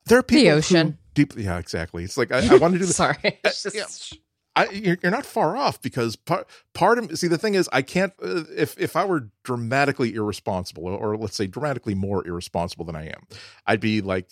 [0.07, 0.99] There are people who ocean.
[1.15, 2.05] deep, yeah, exactly.
[2.05, 2.97] It's like I, I want to do this.
[2.97, 4.19] sorry it's Uh, just yeah.
[4.57, 8.15] I, you're, not far off because part part of see the thing is I can't
[8.23, 13.09] uh, if if I were dramatically irresponsible or let's say dramatically more irresponsible than I
[13.09, 13.27] am,
[13.67, 14.31] I'd be like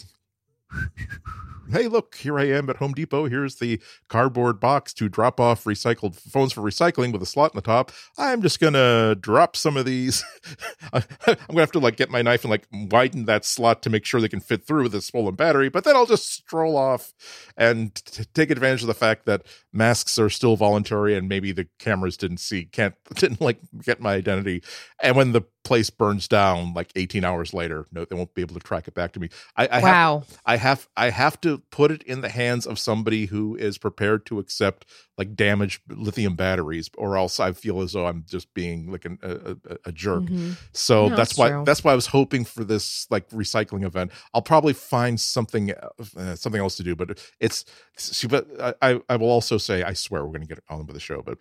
[1.71, 3.27] hey, look, here I am at Home Depot.
[3.27, 7.57] Here's the cardboard box to drop off recycled phones for recycling with a slot in
[7.57, 7.93] the top.
[8.19, 10.25] I'm just gonna drop some of these.
[10.93, 11.03] I'm
[11.49, 14.21] gonna have to like get my knife and like widen that slot to make sure
[14.21, 15.69] they can fit through with a swollen battery.
[15.69, 17.13] But then I'll just stroll off
[17.57, 21.69] and t- take advantage of the fact that masks are still voluntary and maybe the
[21.79, 24.63] cameras didn't see, can't didn't like get my identity.
[25.03, 28.55] And when the place burns down like 18 hours later, no, they won't be able
[28.55, 29.29] to track it back to me.
[29.57, 30.19] I, I wow.
[30.19, 33.79] Have, I have I have to put it in the hands of somebody who is
[33.79, 38.53] prepared to accept like damaged lithium batteries, or else I feel as though I'm just
[38.55, 40.25] being like an, a, a, jerk.
[40.25, 40.53] Mm-hmm.
[40.73, 41.65] So no, that's why true.
[41.65, 44.13] that's why I was hoping for this like recycling event.
[44.33, 47.65] I'll probably find something uh, something else to do, but it's
[47.97, 48.47] see, but
[48.83, 51.23] I I will also say I swear we're going to get on with the show,
[51.23, 51.39] but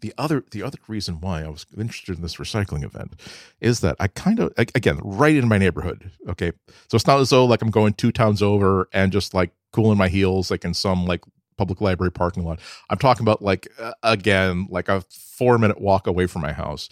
[0.00, 3.14] the other the other reason why I was interested in this recycling event
[3.60, 6.10] is that I kind of again right in my neighborhood.
[6.28, 6.52] Okay,
[6.88, 9.98] so it's not as though like I'm going two towns over and just like cooling
[9.98, 11.22] my heels like in some like
[11.56, 12.60] public library parking lot.
[12.90, 16.88] I'm talking about like uh, again like a four minute walk away from my house.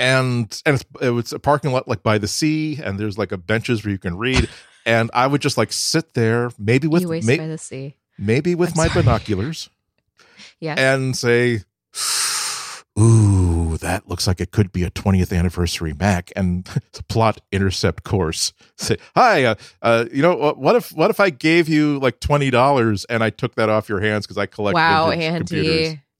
[0.00, 3.36] And and it's, it's a parking lot like by the sea, and there's like a
[3.36, 4.48] benches where you can read.
[4.86, 8.70] and I would just like sit there, maybe with may, by the sea, maybe with
[8.70, 9.02] I'm my sorry.
[9.02, 9.68] binoculars,
[10.60, 11.60] yeah, and say,
[12.98, 18.04] ooh, that looks like it could be a 20th anniversary Mac and the plot intercept
[18.04, 18.52] course.
[18.76, 22.50] Say, hi, uh, uh, you know, what if what if I gave you like twenty
[22.50, 26.00] dollars and I took that off your hands because I collect wow, Andy.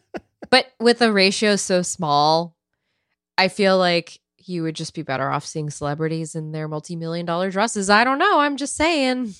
[0.50, 2.54] but with a ratio so small,
[3.36, 7.50] I feel like you would just be better off seeing celebrities in their multi-million dollar
[7.50, 7.88] dresses.
[7.90, 8.40] I don't know.
[8.40, 9.34] I'm just saying.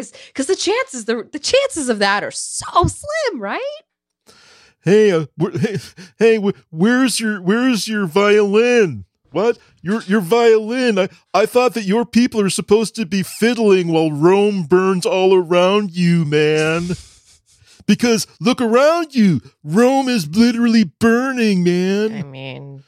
[0.00, 3.60] Cause, cause the chances the the chances of that are so slim, right?
[4.82, 5.76] hey, uh, hey,
[6.18, 9.04] hey, where's your where's your violin?
[9.32, 9.58] What?
[9.82, 10.98] Your your violin?
[10.98, 15.34] I, I thought that your people are supposed to be fiddling while Rome burns all
[15.34, 16.88] around you, man.
[17.86, 19.40] Because look around you.
[19.64, 22.14] Rome is literally burning, man.
[22.14, 22.84] I mean,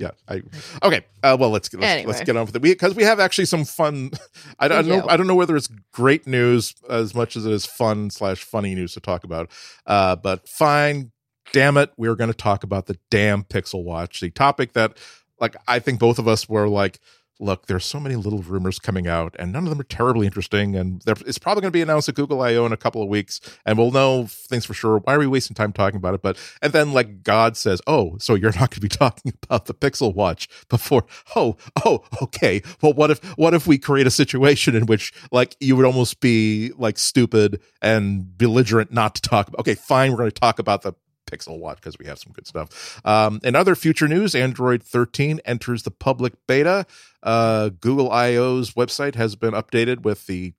[0.00, 0.10] yeah.
[0.26, 0.42] I
[0.82, 1.04] okay.
[1.22, 2.12] Uh, well, let's let's, anyway.
[2.12, 2.62] let's get on with it.
[2.62, 4.10] Because we have actually some fun.
[4.58, 5.06] I, don't know.
[5.06, 8.74] I don't know whether it's great news as much as it is fun slash funny
[8.74, 9.50] news to talk about.
[9.86, 11.12] Uh, but fine.
[11.52, 14.96] Damn it, we are going to talk about the damn Pixel Watch, the topic that,
[15.40, 17.00] like, I think both of us were like,
[17.40, 20.76] look, there's so many little rumors coming out, and none of them are terribly interesting.
[20.76, 23.40] And it's probably going to be announced at Google I/O in a couple of weeks,
[23.64, 24.98] and we'll know things for sure.
[24.98, 26.22] Why are we wasting time talking about it?
[26.22, 29.66] But and then like God says, oh, so you're not going to be talking about
[29.66, 31.04] the Pixel Watch before?
[31.34, 32.62] Oh, oh, okay.
[32.82, 36.20] Well, what if what if we create a situation in which like you would almost
[36.20, 39.60] be like stupid and belligerent not to talk about?
[39.60, 40.94] Okay, fine, we're going to talk about the
[41.30, 43.00] Pixel Watch because we have some good stuff.
[43.04, 46.86] Um, in other future news, Android 13 enters the public beta.
[47.22, 50.54] Uh, Google I/O's website has been updated with the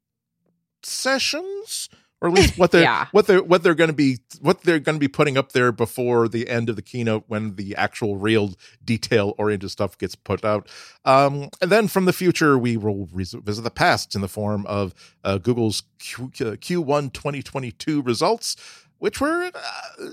[0.84, 1.90] sessions
[2.22, 3.08] or at least what they're yeah.
[3.12, 5.72] what they're what they're going to be what they're going to be putting up there
[5.72, 8.54] before the end of the keynote when the actual real
[8.84, 10.68] detail oriented stuff gets put out
[11.06, 14.94] um, and then from the future we will visit the past in the form of
[15.24, 18.56] uh, google's Q, q1 2022 results
[19.02, 20.06] which were, uh,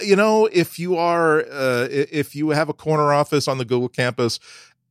[0.00, 3.90] you know, if you are, uh, if you have a corner office on the Google
[3.90, 4.40] campus,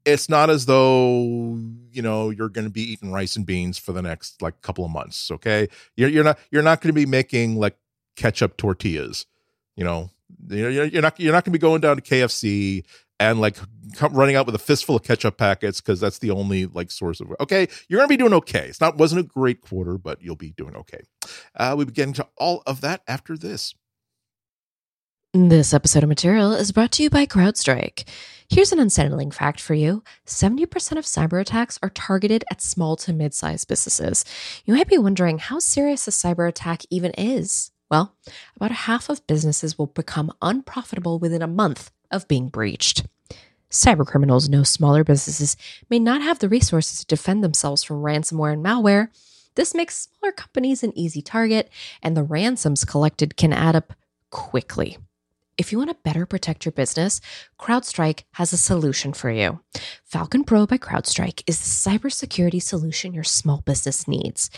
[0.06, 1.58] it's not as though
[1.91, 4.86] you know you're going to be eating rice and beans for the next like couple
[4.86, 5.32] of months.
[5.32, 7.76] Okay, you're, you're not you're not going to be making like
[8.15, 9.26] ketchup tortillas.
[9.76, 10.12] You know,
[10.48, 12.84] you're not you're not going to be going down to KFC
[13.20, 13.58] and like
[14.12, 17.32] running out with a fistful of ketchup packets because that's the only like source of
[17.39, 18.67] okay you're gonna be doing okay.
[18.67, 21.02] It's not wasn't a great quarter but you'll be doing okay.
[21.56, 23.76] Uh, we begin to all of that after this.
[25.34, 28.08] This episode of material is brought to you by crowdstrike.
[28.50, 30.02] Here's an unsettling fact for you.
[30.26, 30.63] 70%
[30.97, 34.23] of cyber attacks are targeted at small to mid-sized businesses.
[34.65, 37.71] You might be wondering how serious a cyber attack even is.
[37.91, 38.15] Well
[38.56, 43.06] about half of businesses will become unprofitable within a month of being breached.
[43.69, 45.58] Cybercriminals know smaller businesses
[45.89, 49.10] may not have the resources to defend themselves from ransomware and malware.
[49.56, 51.69] This makes smaller companies an easy target,
[52.01, 53.93] and the ransoms collected can add up
[54.30, 54.97] quickly.
[55.58, 57.19] If you want to better protect your business,
[57.60, 59.60] CrowdStrike has a solution for you.
[60.06, 64.51] Falcon Pro by CrowdStrike is the cybersecurity solution your small business needs.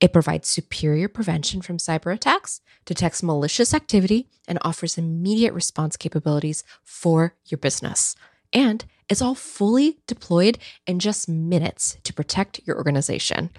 [0.00, 6.64] It provides superior prevention from cyber attacks, detects malicious activity, and offers immediate response capabilities
[6.82, 8.16] for your business.
[8.56, 13.50] And it's all fully deployed in just minutes to protect your organization.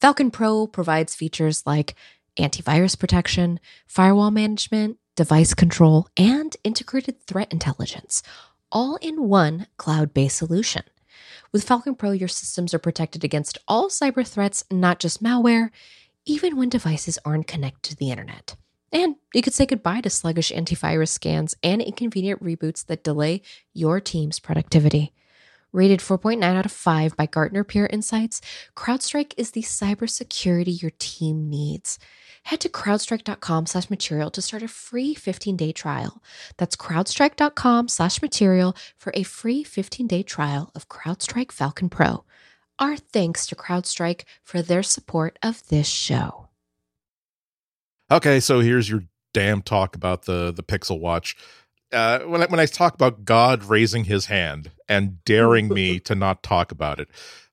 [0.00, 1.96] Falcon Pro provides features like
[2.38, 8.22] antivirus protection, firewall management, device control, and integrated threat intelligence,
[8.70, 10.84] all in one cloud based solution.
[11.50, 15.70] With Falcon Pro, your systems are protected against all cyber threats, not just malware,
[16.24, 18.54] even when devices aren't connected to the internet.
[18.92, 23.40] And you could say goodbye to sluggish antivirus scans and inconvenient reboots that delay
[23.72, 25.14] your team's productivity.
[25.72, 28.42] Rated 4.9 out of 5 by Gartner Peer Insights,
[28.76, 31.98] CrowdStrike is the cybersecurity your team needs.
[32.44, 36.22] Head to crowdstrike.com slash material to start a free 15-day trial.
[36.58, 42.24] That's crowdstrike.com slash material for a free 15-day trial of CrowdStrike Falcon Pro.
[42.78, 46.41] Our thanks to CrowdStrike for their support of this show.
[48.12, 51.34] Okay, so here's your damn talk about the the Pixel Watch.
[51.90, 56.14] Uh, when I, when I talk about God raising His hand and daring me to
[56.14, 57.08] not talk about it,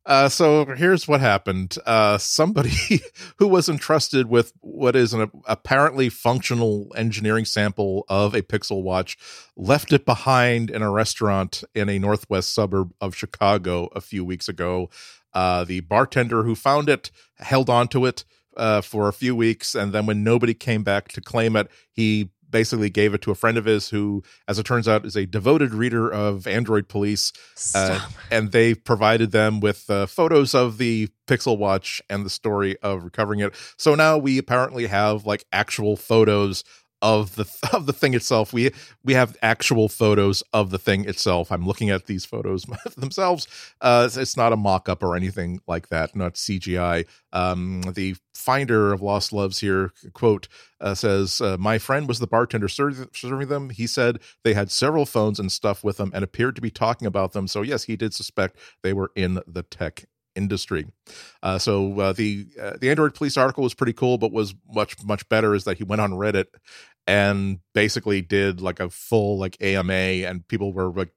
[0.05, 1.77] uh, so here's what happened.
[1.85, 2.73] Uh, somebody
[3.37, 9.17] who was entrusted with what is an apparently functional engineering sample of a Pixel Watch
[9.55, 14.49] left it behind in a restaurant in a northwest suburb of Chicago a few weeks
[14.49, 14.89] ago.
[15.33, 18.25] Uh, the bartender who found it held on to it
[18.57, 22.29] uh, for a few weeks, and then when nobody came back to claim it, he
[22.49, 25.25] basically gave it to a friend of his who, as it turns out, is a
[25.25, 27.31] devoted reader of Android Police.
[27.75, 27.99] Uh,
[28.31, 33.03] and they provided them with uh, photos of the Pixel Watch and the story of
[33.03, 33.53] recovering it.
[33.77, 36.63] So now we apparently have like actual photos
[37.01, 38.53] of the of the thing itself.
[38.53, 38.71] We
[39.03, 41.51] we have actual photos of the thing itself.
[41.51, 42.65] I'm looking at these photos
[42.97, 43.47] themselves.
[43.81, 46.15] Uh, it's not a mock up or anything like that.
[46.15, 47.05] Not CGI.
[47.31, 50.47] Um, the finder of lost loves here quote
[50.81, 53.69] uh, says, uh, "My friend was the bartender serving them.
[53.69, 57.07] He said they had several phones and stuff with them and appeared to be talking
[57.07, 57.47] about them.
[57.47, 60.05] So yes, he did suspect they were in the tech
[60.39, 60.88] industry.
[61.43, 64.95] Uh, so uh, the uh, the Android Police article was pretty cool, but was much
[65.04, 66.45] much better is that he went on Reddit
[67.06, 69.93] and basically did like a full like AMA,
[70.28, 71.12] and people were like.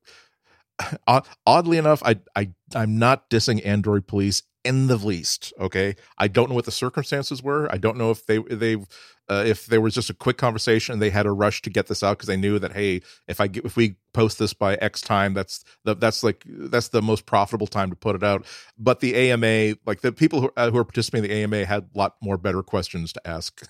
[1.47, 5.53] Oddly enough, I I I'm not dissing Android Police in the least.
[5.59, 7.73] Okay, I don't know what the circumstances were.
[7.73, 8.77] I don't know if they they
[9.29, 12.03] uh, if there was just a quick conversation they had a rush to get this
[12.03, 15.01] out because they knew that hey if i get, if we post this by x
[15.01, 18.45] time that's the, that's like that's the most profitable time to put it out
[18.79, 21.85] but the ama like the people who, uh, who are participating in the ama had
[21.95, 23.66] a lot more better questions to ask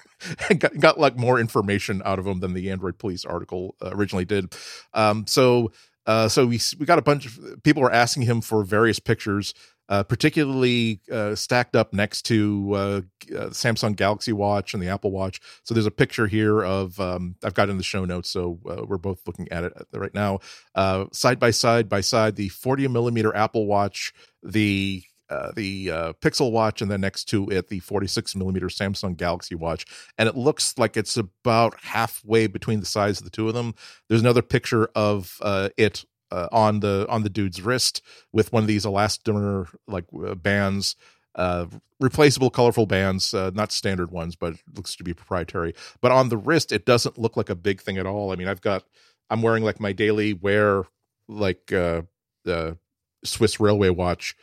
[0.49, 3.91] and got, got like more information out of them than the android police article uh,
[3.93, 4.53] originally did
[4.95, 5.71] um, so
[6.07, 9.55] uh, so we we got a bunch of people were asking him for various pictures
[9.93, 13.01] uh, particularly uh, stacked up next to uh,
[13.37, 15.39] uh, Samsung Galaxy Watch and the Apple Watch.
[15.65, 18.87] So there's a picture here of um, I've got in the show notes, so uh,
[18.87, 20.39] we're both looking at it right now,
[20.75, 22.37] uh, side by side by side.
[22.37, 27.49] The 40 millimeter Apple Watch, the uh, the uh, Pixel Watch, and then next to
[27.49, 29.87] it, the 46 millimeter Samsung Galaxy Watch.
[30.19, 33.75] And it looks like it's about halfway between the size of the two of them.
[34.09, 38.63] There's another picture of uh, it uh, on the on the dude's wrist with one
[38.63, 40.05] of these elastomer like
[40.43, 40.97] bands
[41.35, 41.67] uh,
[42.01, 46.73] replaceable colorful bands not standard ones but looks to be proprietary but on the wrist
[46.73, 48.83] it doesn't look like a big thing at all i mean i've got
[49.31, 50.85] i'm wearing like my daily wear
[51.29, 52.03] like uh
[52.45, 52.77] the
[53.25, 54.35] swiss railway watch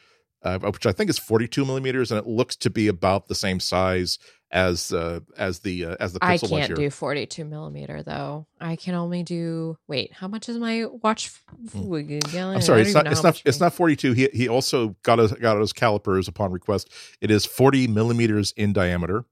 [0.44, 3.60] uh, which i think is 42 millimeters and it looks to be about the same
[3.60, 4.18] size
[4.52, 8.48] as uh as the uh, as the Pixel I can't do 42 millimeter though.
[8.60, 11.32] I can only do wait, how much is my watch?
[11.68, 12.56] Mm.
[12.56, 14.14] I'm sorry, it's not it's not it's not 42.
[14.14, 16.90] He he also got his got his calipers upon request.
[17.22, 19.26] It is 40 millimeters in diameter.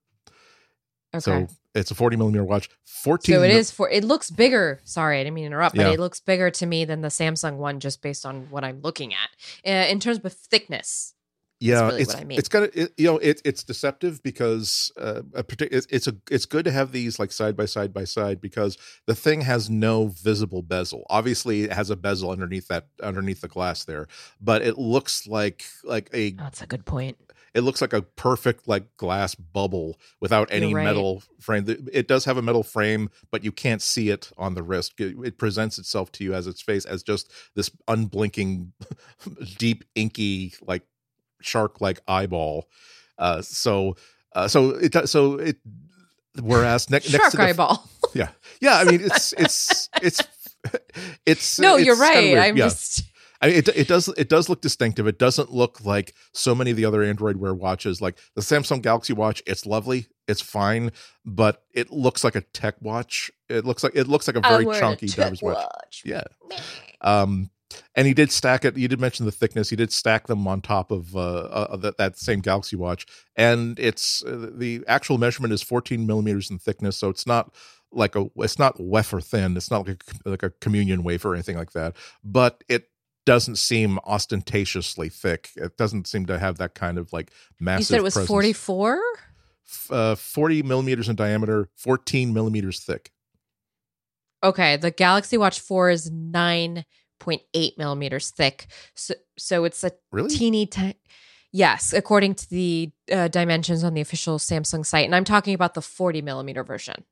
[1.14, 1.20] Okay.
[1.20, 2.68] So it's a 40 millimeter watch.
[2.86, 4.80] 14 So it is for it looks bigger.
[4.84, 5.92] Sorry, I didn't mean to interrupt, but yeah.
[5.92, 9.12] it looks bigger to me than the Samsung one just based on what I'm looking
[9.12, 9.30] at.
[9.66, 11.14] Uh, in terms of thickness,
[11.60, 12.38] yeah really it's I mean.
[12.38, 16.14] it's kind of it, you know it, it's deceptive because uh a partic- it's a
[16.30, 19.68] it's good to have these like side by side by side because the thing has
[19.68, 24.06] no visible bezel obviously it has a bezel underneath that underneath the glass there
[24.40, 27.18] but it looks like like a that's a good point
[27.54, 30.84] it looks like a perfect like glass bubble without any right.
[30.84, 34.62] metal frame it does have a metal frame but you can't see it on the
[34.62, 38.72] wrist it presents itself to you as its face as just this unblinking
[39.58, 40.82] deep inky like
[41.40, 42.68] shark like eyeball.
[43.18, 43.96] Uh, so
[44.32, 45.56] uh, so it so it
[46.40, 47.88] whereas ne- next shark to the, eyeball.
[48.14, 48.28] yeah,
[48.60, 48.78] yeah.
[48.78, 50.22] I mean, it's it's it's
[51.26, 51.76] it's no.
[51.76, 52.38] It's you're right.
[52.38, 52.64] I'm yeah.
[52.64, 53.04] just.
[53.40, 55.06] I mean, it it does it does look distinctive.
[55.06, 58.82] It doesn't look like so many of the other Android Wear watches, like the Samsung
[58.82, 59.42] Galaxy Watch.
[59.46, 60.90] It's lovely, it's fine,
[61.24, 63.30] but it looks like a tech watch.
[63.48, 65.56] It looks like it looks like a very chunky driver's watch.
[65.56, 66.02] watch.
[66.04, 66.24] Yeah.
[67.00, 67.50] Um,
[67.94, 68.76] and he did stack it.
[68.76, 69.70] You did mention the thickness.
[69.70, 73.78] He did stack them on top of uh, uh, that, that same Galaxy Watch, and
[73.78, 76.96] it's uh, the actual measurement is 14 millimeters in thickness.
[76.96, 77.54] So it's not
[77.92, 79.56] like a it's not wafer thin.
[79.56, 81.96] It's not like a, like a communion wafer or anything like that.
[82.24, 82.88] But it
[83.28, 85.50] doesn't seem ostentatiously thick.
[85.54, 87.80] It doesn't seem to have that kind of like massive.
[87.80, 88.28] You said it was presence.
[88.28, 89.00] 44?
[89.90, 93.10] Uh, 40 millimeters in diameter, 14 millimeters thick.
[94.42, 98.66] Okay, the Galaxy Watch 4 is 9.8 millimeters thick.
[98.94, 100.30] So so it's a Really?
[100.34, 100.94] teeny tiny
[101.52, 105.04] Yes, according to the uh, dimensions on the official Samsung site.
[105.04, 107.04] And I'm talking about the 40 millimeter version.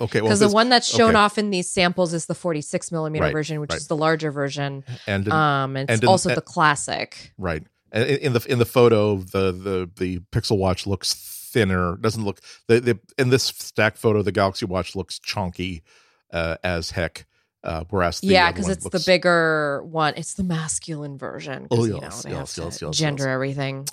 [0.00, 0.20] Okay.
[0.20, 1.18] Well, Because the one that's shown okay.
[1.18, 3.76] off in these samples is the 46 millimeter Right, version, which right.
[3.78, 4.84] is the larger version.
[5.06, 7.32] and in- Um, and it's and in- also and- the classic.
[7.38, 7.62] right.
[7.92, 11.14] And in the in the photo, the the the Pixel Watch looks
[11.52, 11.96] thinner.
[11.96, 15.84] Doesn't look the, the in this stack photo, the Galaxy Watch looks chunky
[16.32, 17.24] uh, as heck.
[17.62, 20.12] Uh, whereas the yeah, because it's the bigger one.
[20.16, 21.68] It's the masculine version.
[21.70, 23.30] Oh, you know, yes, yes, yes, yes, gender yes.
[23.32, 23.86] everything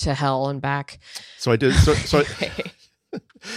[0.00, 0.98] to hell and back.
[1.38, 1.72] So I did.
[1.74, 2.50] So so I,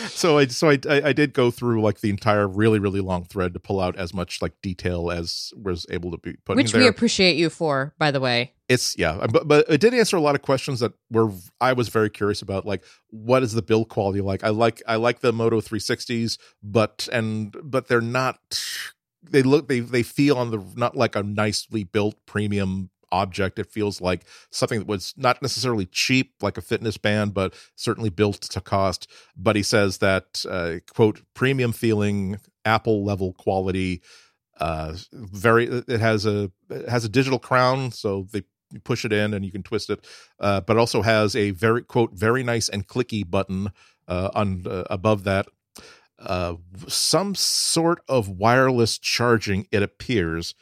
[0.08, 3.26] so I so I, I I did go through like the entire really really long
[3.26, 6.74] thread to pull out as much like detail as was able to be put Which
[6.74, 8.54] we appreciate you for, by the way.
[8.70, 11.90] it's yeah, but but it did answer a lot of questions that were I was
[11.90, 12.66] very curious about.
[12.66, 14.44] Like, what is the build quality like?
[14.44, 18.40] I like I like the Moto 360s, but and but they're not.
[19.24, 23.60] They look they they feel on the not like a nicely built premium object.
[23.60, 28.10] It feels like something that was not necessarily cheap, like a fitness band, but certainly
[28.10, 29.10] built to cost.
[29.36, 34.02] But he says that uh, quote premium feeling, Apple level quality.
[34.60, 35.66] Uh, very.
[35.66, 38.44] It has a it has a digital crown, so they
[38.84, 40.06] push it in and you can twist it.
[40.40, 43.72] Uh, but also has a very quote very nice and clicky button
[44.08, 45.48] uh, on uh, above that.
[46.20, 46.56] Uh,
[46.88, 49.68] some sort of wireless charging.
[49.72, 50.54] It appears,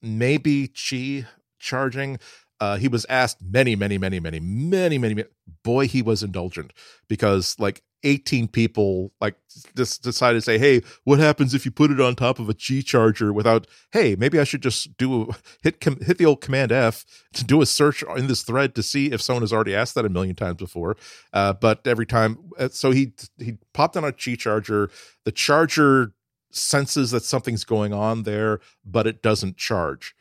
[0.00, 1.26] maybe Qi
[1.64, 2.18] charging.
[2.60, 5.28] Uh, he was asked many, many, many, many, many, many, many.
[5.64, 6.72] Boy, he was indulgent
[7.08, 9.34] because like 18 people like
[9.76, 12.54] just decided to say, "Hey, what happens if you put it on top of a
[12.54, 13.66] Qi charger without?
[13.92, 15.30] Hey, maybe I should just do
[15.62, 18.82] hit com- hit the old Command F to do a search in this thread to
[18.82, 20.96] see if someone has already asked that a million times before.
[21.32, 24.90] Uh, but every time, uh, so he he popped on a Qi charger.
[25.24, 26.12] The charger
[26.50, 30.14] senses that something's going on there, but it doesn't charge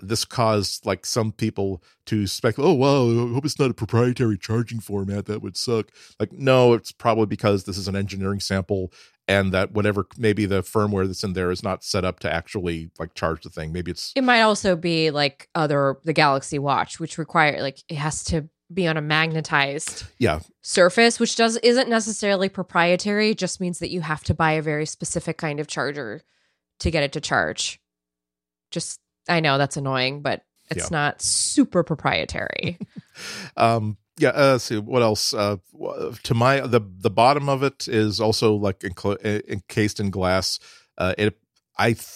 [0.00, 4.38] this caused like some people to speculate, oh wow, I hope it's not a proprietary
[4.38, 5.26] charging format.
[5.26, 5.90] That would suck.
[6.18, 8.92] Like, no, it's probably because this is an engineering sample
[9.26, 12.90] and that whatever maybe the firmware that's in there is not set up to actually
[12.98, 13.72] like charge the thing.
[13.72, 17.96] Maybe it's It might also be like other the Galaxy Watch, which require like it
[17.96, 23.30] has to be on a magnetized yeah, surface, which does isn't necessarily proprietary.
[23.30, 26.22] It just means that you have to buy a very specific kind of charger
[26.80, 27.80] to get it to charge.
[28.70, 30.96] Just I know that's annoying, but it's Yeah.
[30.96, 32.78] not super proprietary.
[33.56, 35.56] um yeah uh, let's see what else uh
[36.24, 40.58] to my the the bottom of it is also like enclo- encased in glass
[40.98, 41.38] uh it
[41.78, 42.06] i th-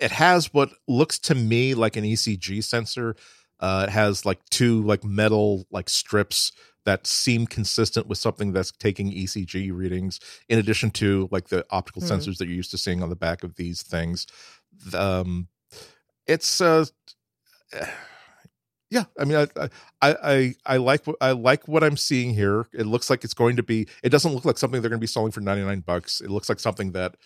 [0.00, 3.14] it has what looks to me like an ecg sensor
[3.60, 6.50] uh it has like two like metal like strips
[6.84, 12.02] that seem consistent with something that's taking ecg readings in addition to like the optical
[12.02, 12.08] Hmm.
[12.12, 14.26] sensors that you're used to seeing on the back of these things
[14.94, 15.46] um
[16.26, 16.84] it's uh
[18.90, 19.68] yeah i mean I,
[20.00, 22.66] I i i like what i like what i'm seeing here.
[22.72, 25.02] It looks like it's going to be it doesn't look like something they're going to
[25.04, 26.20] be selling for 99 bucks.
[26.20, 27.16] It looks like something that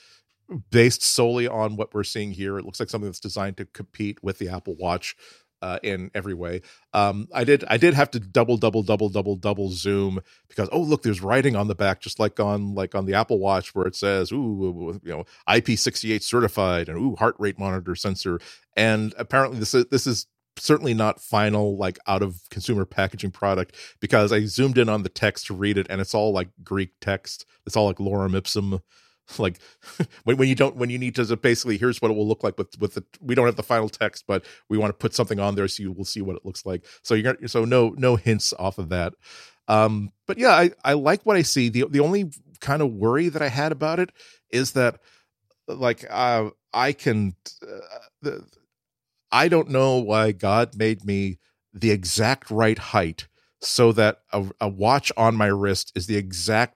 [0.70, 4.22] based solely on what we're seeing here it looks like something that's designed to compete
[4.22, 5.16] with the apple watch
[5.62, 6.60] uh, in every way.
[6.92, 10.80] Um i did i did have to double double double double double zoom because oh
[10.80, 13.86] look there's writing on the back just like on like on the apple watch where
[13.86, 18.38] it says ooh you know ip68 certified and ooh heart rate monitor sensor.
[18.76, 20.26] And apparently this is this is
[20.58, 25.08] certainly not final like out of consumer packaging product because i zoomed in on the
[25.10, 27.46] text to read it and it's all like greek text.
[27.66, 28.80] It's all like lorem ipsum
[29.38, 29.58] like
[30.24, 32.56] when, when you don't when you need to basically here's what it will look like
[32.58, 35.40] with with the we don't have the final text but we want to put something
[35.40, 36.84] on there so you will see what it looks like.
[37.02, 39.14] So you're gonna so no no hints off of that.
[39.68, 41.68] Um but yeah i i like what i see.
[41.68, 44.10] The the only kind of worry that i had about it
[44.50, 44.98] is that
[45.68, 48.46] like uh i can uh, the,
[49.32, 51.38] I don't know why God made me
[51.72, 53.28] the exact right height
[53.60, 56.75] so that a, a watch on my wrist is the exact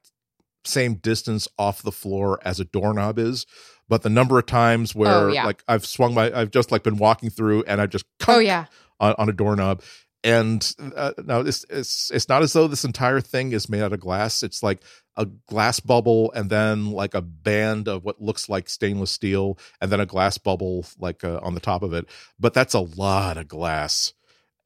[0.64, 3.46] same distance off the floor as a doorknob is.
[3.88, 5.44] But the number of times where Oh, yeah.
[5.44, 8.66] like I've swung my, I've just like been walking through and I've just oh yeah.
[9.00, 9.82] on, on a doorknob.
[10.22, 13.94] And uh, now it's, it's it's not as though this entire thing is made out
[13.94, 14.42] of glass.
[14.42, 14.82] It's like
[15.16, 19.90] a glass bubble and then like a band of what looks like stainless steel and
[19.90, 22.06] then a glass bubble like uh, on the top of it.
[22.38, 24.12] But that's a lot of glass,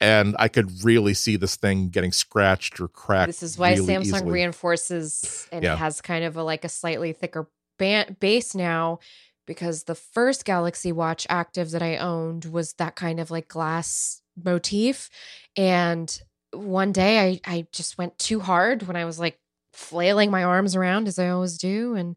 [0.05, 3.29] and I could really see this thing getting scratched or cracked.
[3.29, 4.31] This is why really Samsung easily.
[4.33, 5.75] reinforces and Yeah.
[5.75, 7.49] it has kind of a like a slightly thicker
[7.79, 8.99] ba- base now
[9.47, 14.23] because the first Galaxy Watch active that I owned was that kind of like glass
[14.43, 15.11] motif.
[15.57, 16.21] And
[16.53, 19.39] one day I, I just went too hard when I was like
[19.73, 21.95] flailing my arms around as I always do.
[21.95, 22.17] And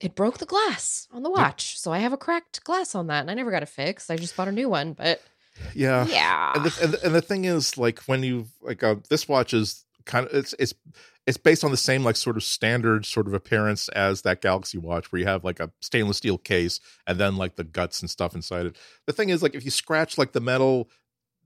[0.00, 1.78] it broke the glass on the watch.
[1.78, 3.20] So I have a cracked glass on that.
[3.22, 4.10] And I never got it fixed.
[4.10, 4.92] I just bought a new one.
[4.92, 5.22] But
[5.74, 6.06] Yeah.
[6.06, 6.52] yeah.
[6.54, 9.54] And the, and the, and the thing is, like when you like uh, this watch
[9.54, 10.74] is kind of it's it's
[11.26, 14.78] it's based on the same like sort of standard sort of appearance as that Galaxy
[14.78, 18.10] Watch, where you have like a stainless steel case and then like the guts and
[18.10, 18.76] stuff inside it.
[19.06, 20.88] The thing is, like if you scratch like the metal,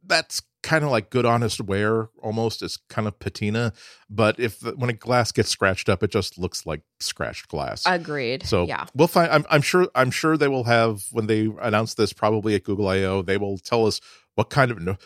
[0.04, 2.62] that's kind of like good honest wear almost.
[2.62, 3.72] It's kind of patina,
[4.10, 7.84] but if when a glass gets scratched up, it just looks like scratched glass.
[7.86, 8.44] Agreed.
[8.44, 8.84] So yeah.
[8.94, 9.32] we'll find.
[9.32, 9.88] I'm, I'm sure.
[9.94, 13.22] I'm sure they will have when they announce this, probably at Google I/O.
[13.22, 14.02] They will tell us
[14.34, 14.96] what kind of no.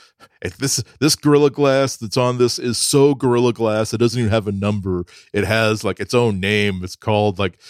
[0.43, 4.33] If this this Gorilla Glass that's on this is so Gorilla Glass, it doesn't even
[4.33, 5.05] have a number.
[5.33, 6.83] It has like its own name.
[6.83, 7.61] It's called like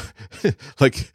[0.80, 1.12] like.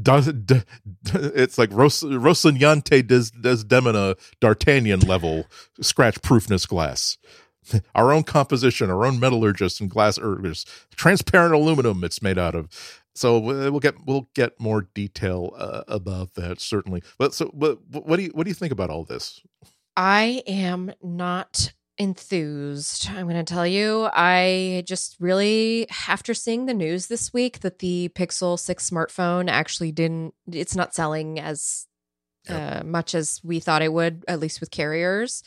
[0.00, 0.62] Does, d-
[1.04, 5.46] it's like Ros- Rosinante des Desdemona D'Artagnan level
[5.80, 7.16] scratch proofness glass
[7.94, 10.64] our own composition, our own metallurgist and glass ergers,
[10.94, 12.68] transparent aluminum it's made out of.
[13.14, 17.02] So we'll get we'll get more detail uh, about that certainly.
[17.18, 19.40] But so but what do you what do you think about all this?
[19.96, 23.08] I am not enthused.
[23.10, 27.80] I'm going to tell you, I just really, after seeing the news this week that
[27.80, 31.86] the Pixel 6 smartphone actually didn't, it's not selling as
[32.48, 35.42] uh, much as we thought it would, at least with carriers.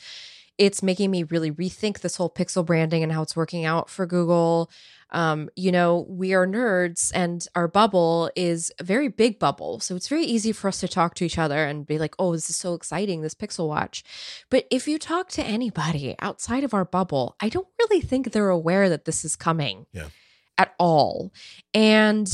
[0.62, 4.06] It's making me really rethink this whole Pixel branding and how it's working out for
[4.06, 4.70] Google.
[5.10, 9.80] Um, you know, we are nerds and our bubble is a very big bubble.
[9.80, 12.32] So it's very easy for us to talk to each other and be like, oh,
[12.32, 14.04] this is so exciting, this Pixel Watch.
[14.50, 18.48] But if you talk to anybody outside of our bubble, I don't really think they're
[18.48, 20.08] aware that this is coming Yeah.
[20.56, 21.32] at all.
[21.74, 22.28] And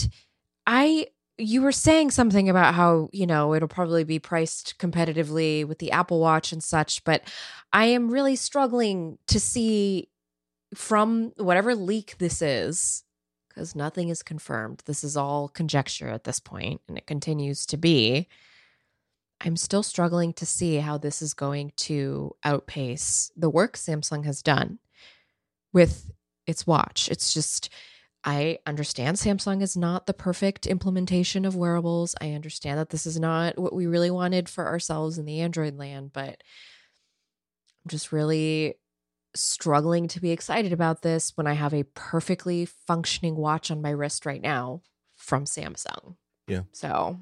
[0.67, 1.07] I,
[1.39, 5.93] you were saying something about how, you know, it'll probably be priced competitively with the
[5.93, 7.23] Apple Watch and such, but
[7.73, 10.09] I am really struggling to see
[10.75, 13.05] from whatever leak this is,
[13.49, 14.83] because nothing is confirmed.
[14.85, 18.29] This is all conjecture at this point, and it continues to be.
[19.41, 24.43] I'm still struggling to see how this is going to outpace the work Samsung has
[24.43, 24.81] done
[25.73, 26.11] with
[26.47, 27.09] its watch.
[27.09, 27.71] It's just,
[28.25, 32.15] I understand Samsung is not the perfect implementation of wearables.
[32.21, 35.77] I understand that this is not what we really wanted for ourselves in the Android
[35.77, 36.43] land, but
[37.85, 38.75] I'm just really
[39.35, 43.91] struggling to be excited about this when I have a perfectly functioning watch on my
[43.91, 44.83] wrist right now
[45.15, 46.17] from Samsung.
[46.49, 46.63] Yeah.
[46.73, 47.21] So,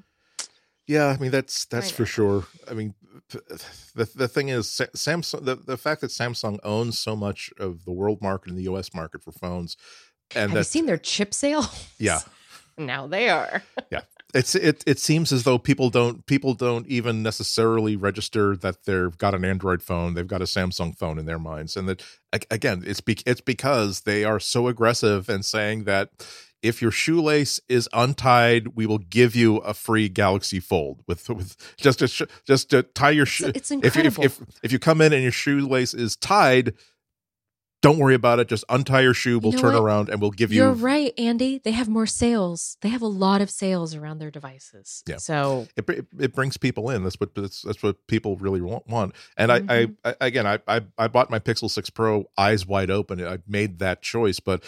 [0.87, 2.45] Yeah, I mean that's that's for sure.
[2.69, 2.95] I mean,
[3.29, 7.91] the the thing is, Samsung the, the fact that Samsung owns so much of the
[7.91, 8.93] world market and the U.S.
[8.93, 9.75] market for phones,
[10.35, 11.65] and have you seen their chip sale?
[11.97, 12.19] yeah,
[12.77, 13.63] Now they are.
[13.91, 14.01] Yeah.
[14.33, 19.17] It's it it seems as though people don't people don't even necessarily register that they've
[19.17, 22.03] got an android phone they've got a samsung phone in their minds and that
[22.51, 26.09] again it's be, it's because they are so aggressive and saying that
[26.61, 31.55] if your shoelace is untied we will give you a free galaxy fold with with
[31.77, 34.23] just to sh- just to tie your shoe it's if you if, incredible.
[34.25, 36.73] if if you come in and your shoelace is tied
[37.81, 39.83] don't worry about it just untie your shoe we'll know turn what?
[39.83, 40.63] around and we'll give you.
[40.63, 41.59] You're you right, Andy.
[41.63, 42.77] They have more sales.
[42.81, 45.03] They have a lot of sales around their devices.
[45.07, 45.17] Yeah.
[45.17, 47.03] So it, it it brings people in.
[47.03, 48.87] That's what that's, that's what people really want.
[48.87, 49.13] want.
[49.37, 49.95] And I, Mhm.
[50.03, 53.23] I, I again I, I I bought my Pixel Six Pro eyes wide open.
[53.25, 54.63] I made that choice, but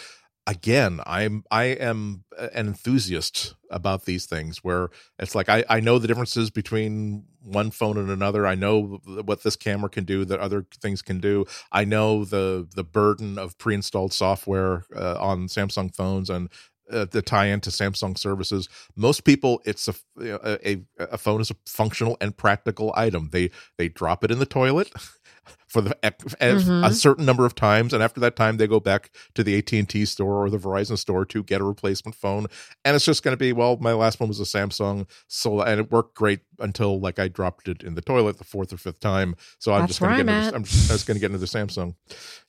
[0.46, 4.88] again, I'm I am an enthusiast about these things where
[5.18, 8.46] it's like I I know the differences between one phone and another.
[8.46, 11.44] I know what this camera can do that other things can do.
[11.72, 16.48] I know the the burden of pre-installed software uh, on Samsung phones and
[16.90, 18.68] uh, the tie into Samsung services.
[18.96, 23.28] Most people, it's a, a a phone is a functional and practical item.
[23.32, 24.90] They they drop it in the toilet
[25.68, 26.92] for the a Mhm.
[26.94, 29.88] certain number of times, and after that time, they go back to the AT and
[29.88, 32.46] T store or the Verizon store to get a replacement phone.
[32.84, 35.80] And it's just going to be well, my last one was a Samsung, so and
[35.80, 39.00] it worked great until like I dropped it in the toilet the fourth or fifth
[39.00, 39.34] time.
[39.58, 41.94] So I'm That's just going to get I'm into, I'm just going to get Samsung.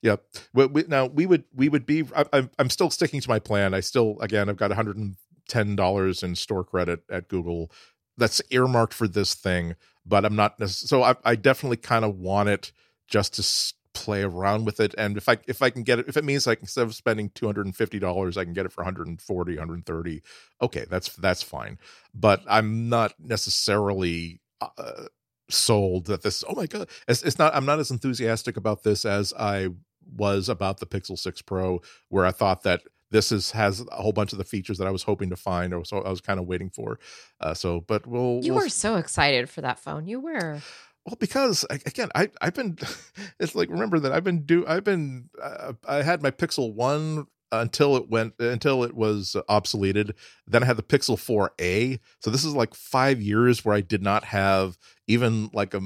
[0.01, 0.23] Yep.
[0.53, 2.03] We, we, now we would we would be.
[2.15, 3.73] I, I'm I'm still sticking to my plan.
[3.73, 7.71] I still again I've got 110 dollars in store credit at Google.
[8.17, 9.75] That's earmarked for this thing,
[10.05, 11.03] but I'm not necessarily.
[11.05, 12.71] So I, I definitely kind of want it
[13.07, 14.95] just to s- play around with it.
[14.97, 17.29] And if I if I can get it, if it means like instead of spending
[17.35, 20.21] 250 dollars, I can get it for 140, 130.
[20.61, 21.77] Okay, that's that's fine.
[22.13, 24.41] But I'm not necessarily.
[24.61, 25.05] Uh,
[25.49, 29.03] sold that this oh my god it's, it's not i'm not as enthusiastic about this
[29.03, 29.67] as i
[30.15, 32.81] was about the pixel 6 pro where i thought that
[33.11, 35.73] this is has a whole bunch of the features that I was hoping to find
[35.73, 36.99] or so I was kind of waiting for.
[37.39, 40.07] Uh, so, but we'll You we'll, were so excited for that phone.
[40.07, 40.61] You were.
[41.05, 42.77] well because again I I've been
[43.39, 47.27] it's like remember that I've been do I've been uh, I had my Pixel one
[47.51, 50.13] until it went until it was obsoleted.
[50.47, 51.99] Then I had the Pixel 4a.
[52.19, 54.77] So this is like five years where I did not have
[55.07, 55.81] even like a,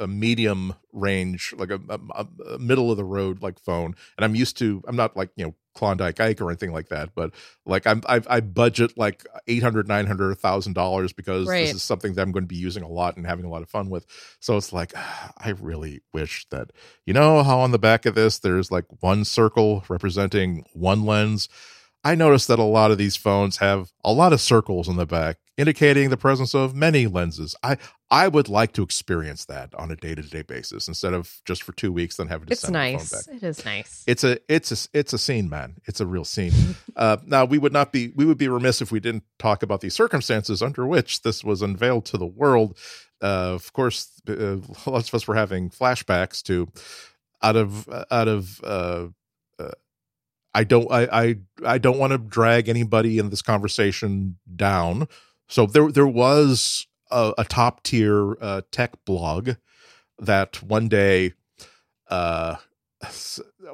[0.00, 3.94] a medium range, like a, a, a middle of the road like phone.
[4.16, 4.82] And I'm used to.
[4.86, 7.32] I'm not like you know Klondike Ike or anything like that, but
[7.66, 11.60] like I'm I, I budget like 800 900 thousand dollars because Right.
[11.60, 13.62] this is something that I'm going to be using a lot and having a lot
[13.62, 14.06] of fun with.
[14.40, 16.70] So it's like I really wish that
[17.06, 21.48] you know how on the back of this there's like one circle representing one lens.
[22.04, 25.06] I noticed that a lot of these phones have a lot of circles in the
[25.06, 27.54] back, indicating the presence of many lenses.
[27.62, 27.76] I
[28.10, 31.62] I would like to experience that on a day to day basis instead of just
[31.62, 33.10] for two weeks, then having to It's send the phone nice.
[33.26, 33.36] back.
[33.36, 34.04] It is nice.
[34.06, 35.76] It's a it's a it's a scene, man.
[35.86, 36.52] It's a real scene.
[36.96, 39.80] uh, now we would not be we would be remiss if we didn't talk about
[39.80, 42.76] the circumstances under which this was unveiled to the world.
[43.22, 46.68] Uh, of course, uh, lots of us were having flashbacks to
[47.42, 48.60] out of out of.
[50.54, 55.08] I don't I I, I don't want to drag anybody in this conversation down.
[55.48, 59.50] So there there was a, a top tier uh, tech blog
[60.18, 61.32] that one day
[62.08, 62.56] uh,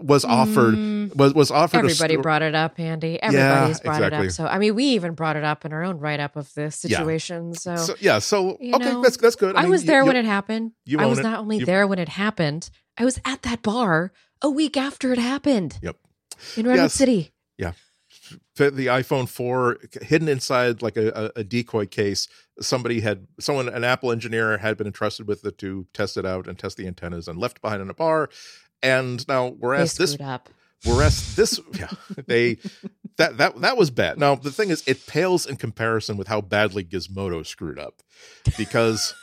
[0.01, 1.79] was offered Mm, was was offered.
[1.79, 3.21] everybody sto- brought it up, Andy.
[3.23, 4.31] Everybody's brought it up.
[4.31, 6.85] So I mean, we even brought it up in our own write up of this
[6.85, 6.99] Yeah.
[6.99, 7.55] situation.
[7.55, 9.57] So, So, yeah, so okay, know, that's that's good.
[9.57, 10.73] I, mean, was there you- when it happened.
[10.87, 11.23] you I was it.
[11.23, 15.13] not only You- there when it happened, I was at that bar a week after
[15.13, 15.79] it happened.
[15.83, 15.97] Yep.
[16.57, 16.95] In Redwood Yes.
[16.95, 17.33] City.
[17.57, 17.73] Yeah.
[18.57, 22.29] the iPhone 4 hidden inside like a, a, decoy case.
[22.61, 26.47] Somebody had someone, an Apple engineer, had been entrusted with it to test it out
[26.47, 28.29] and test the antennas, and left behind in a bar.
[28.83, 30.49] And now, we're They whereas this, up.
[30.85, 31.91] whereas this, yeah,
[32.27, 32.59] they
[33.17, 34.19] that that that was bad.
[34.19, 38.03] Now the thing is, it pales in comparison with how badly Gizmodo screwed up,
[38.57, 39.15] because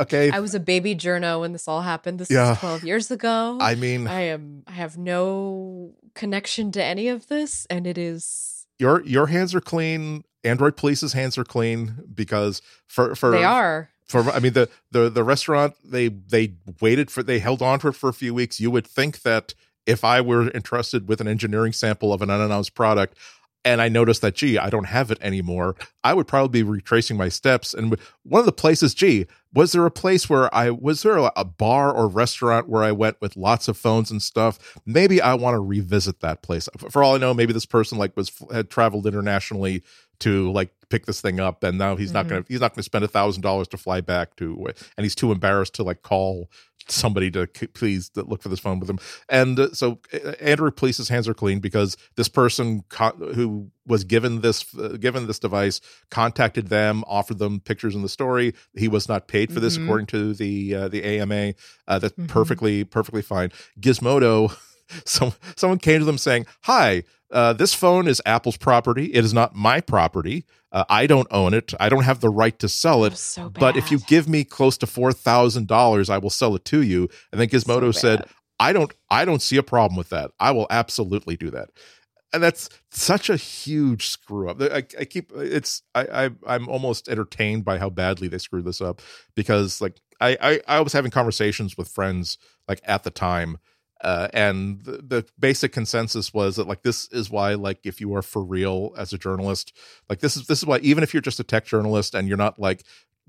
[0.00, 2.18] okay, I was a baby journo when this all happened.
[2.18, 2.52] This Yeah.
[2.52, 3.58] is 12 years ago.
[3.60, 8.66] I mean, I am I have no connection to any of this and it is
[8.78, 10.24] your your hands are clean.
[10.42, 13.90] Android Police's hands are clean because for for they are.
[14.08, 17.88] for I mean the the the restaurant they they waited for they held on to
[17.88, 18.58] it for a few weeks.
[18.58, 19.54] You would think that
[19.86, 23.16] if I were entrusted with an engineering sample of an unannounced product
[23.64, 27.16] and I noticed that gee I don't have it anymore, I would probably be retracing
[27.16, 27.74] my steps.
[27.74, 31.44] And one of the places, gee, was there a place where I was there a,
[31.44, 34.58] bar or restaurant where I went with lots of phones and stuff?
[34.86, 36.68] Maybe I want to revisit that place.
[36.90, 39.82] For all I know, maybe this person like was had traveled internationally
[40.20, 42.28] to like pick this thing up and now he's not Mhm.
[42.28, 45.32] gonna he's not gonna spend a thousand dollars to fly back to and he's too
[45.32, 46.50] embarrassed to like call
[46.90, 48.98] somebody to please look for this phone with him.
[49.28, 54.04] And uh, so uh, Android Police's hands are clean because this person co- who was
[54.04, 55.80] given this uh, given this device
[56.10, 58.54] contacted them offered them pictures in the story.
[58.76, 59.84] He was not paid for this Mhm.
[59.84, 61.54] according to the uh, the ama
[61.88, 62.28] uh, that's Mhm.
[62.28, 63.50] perfectly perfectly fine.
[63.80, 64.54] Gizmodo
[65.04, 69.06] some someone came to them saying hi uh, this phone is apple's property.
[69.14, 72.58] It is not my property uh, i don't own it i don't have the right
[72.58, 76.18] to sell it so but if you give me close to four thousand dollars, I
[76.18, 77.08] will sell it to you.
[77.32, 78.24] And then Gizmodo So said,
[78.58, 80.30] "I don't, I don't see a problem with that.
[80.38, 81.70] I will absolutely do that."
[82.32, 84.60] And that's such a huge screw up.
[84.62, 88.80] I, I keep it's I, I I'm almost entertained by how badly they screwed this
[88.80, 89.02] up
[89.34, 93.58] because like I I, I was having conversations with friends like at the time.
[94.02, 98.14] Uh, and the, the basic consensus was that like this is why like if you
[98.14, 99.76] are for real as a journalist
[100.08, 102.38] like this is this is why even if you're just a tech journalist and you're
[102.38, 102.82] not like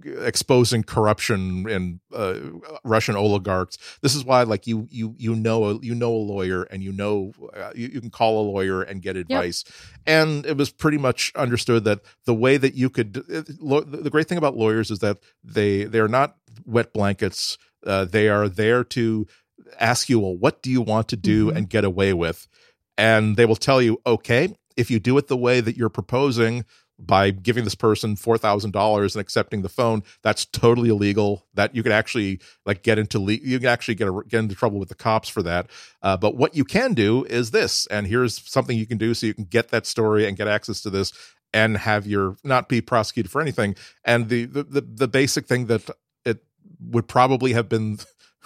[0.06, 2.36] exposing corruption and uh,
[2.84, 3.78] Russian oligarchs.
[4.02, 6.92] This is why, like you, you, you know, a, you know a lawyer, and you
[6.92, 9.64] know, uh, you, you can call a lawyer and get advice.
[10.06, 14.10] And it was pretty much understood that the way that you could, uh, lo- the
[14.10, 17.58] great thing about lawyers is that they they are not wet blankets.
[17.86, 19.26] Uh, they are there to
[19.80, 21.56] ask you, well, what do you want to do Mhm.
[21.56, 22.48] and get away with?
[22.98, 26.66] And they will tell you, okay, if you do it the way that you're proposing,
[27.04, 31.48] by giving this person four thousand dollars and accepting the phone, that's totally illegal.
[31.56, 34.54] That you could actually like get into le- you can actually get a, get into
[34.54, 35.68] trouble with the cops for that.
[36.04, 39.26] Uh, but what you can do is this, and here's something you can do so
[39.26, 41.12] you can get that story and get access to this
[41.52, 43.74] and have your not be prosecuted for anything.
[44.06, 45.90] And the the the, the basic thing that
[46.24, 46.44] it
[46.80, 47.98] would probably have been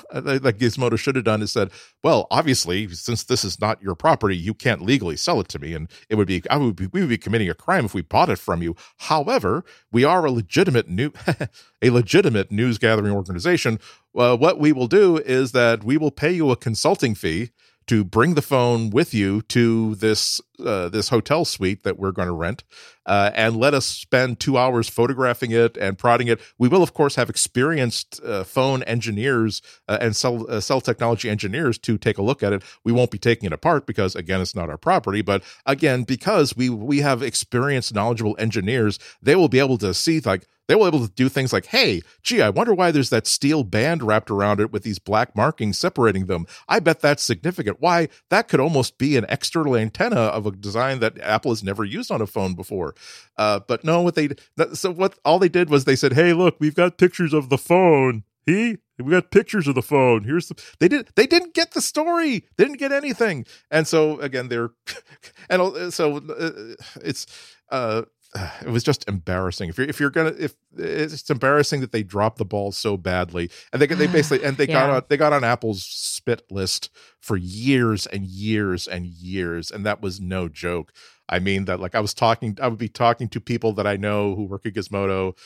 [0.13, 1.71] like Gizmodo should have done is said,
[2.03, 5.73] well, obviously, since this is not your property, you can't legally sell it to me,
[5.73, 8.01] and it would be I would be we would be committing a crime if we
[8.01, 8.75] bought it from you.
[8.97, 11.11] However, we are a legitimate new
[11.81, 13.79] a legitimate news gathering organization.
[14.15, 17.51] Uh, what we will do is that we will pay you a consulting fee
[17.87, 22.27] to bring the phone with you to this uh, this hotel suite that we're going
[22.27, 22.63] to rent
[23.05, 26.39] uh, and let us spend two hours photographing it and prodding it.
[26.57, 31.29] We will, of course, have experienced uh, phone engineers uh, and cell uh, cell technology
[31.29, 32.63] engineers to take a look at it.
[32.83, 35.21] We won't be taking it apart because, again, it's not our property.
[35.21, 40.19] But again, because we we have experienced, knowledgeable engineers, they will be able to see
[40.19, 43.27] like they were able to do things like, hey, gee, I wonder why there's that
[43.27, 46.47] steel band wrapped around it with these black markings separating them.
[46.67, 47.77] I bet that's significant.
[47.79, 48.09] Why?
[48.29, 52.11] That could almost be an external antenna of a design that Apple has never used
[52.11, 52.95] on a phone before.
[53.37, 54.29] Uh, but no, what they
[54.73, 57.57] so what all they did was they said, hey, look, we've got pictures of the
[57.57, 58.23] phone.
[58.45, 60.23] He we got pictures of the phone.
[60.23, 62.45] Here's the they did they didn't get the story.
[62.57, 63.45] They didn't get anything.
[63.71, 64.71] And so again, they're
[65.49, 67.25] and uh, so uh, it's
[67.69, 68.03] uh
[68.61, 69.69] it was just embarrassing.
[69.69, 73.49] If you're if you're gonna if it's embarrassing that they dropped the ball so badly,
[73.71, 74.73] and they they basically and they yeah.
[74.73, 79.85] got on they got on Apple's spit list for years and years and years, and
[79.85, 80.91] that was no joke.
[81.27, 83.97] I mean that like I was talking, I would be talking to people that I
[83.97, 85.37] know who work at Gizmodo,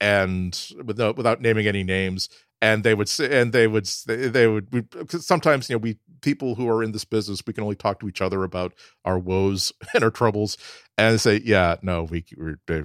[0.00, 2.28] and without without naming any names,
[2.60, 4.82] and they would say, and they would they would we,
[5.20, 8.08] sometimes you know we people who are in this business we can only talk to
[8.08, 8.72] each other about
[9.04, 10.56] our woes and our troubles
[10.96, 12.24] and say yeah no we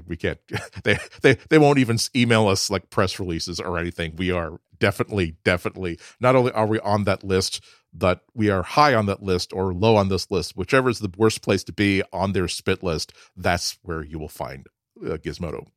[0.07, 0.39] we can't
[0.83, 5.37] they they they won't even email us like press releases or anything we are definitely
[5.43, 7.63] definitely not only are we on that list
[7.93, 11.11] but we are high on that list or low on this list whichever is the
[11.17, 14.67] worst place to be on their spit list that's where you will find
[15.05, 15.67] uh, gizmodo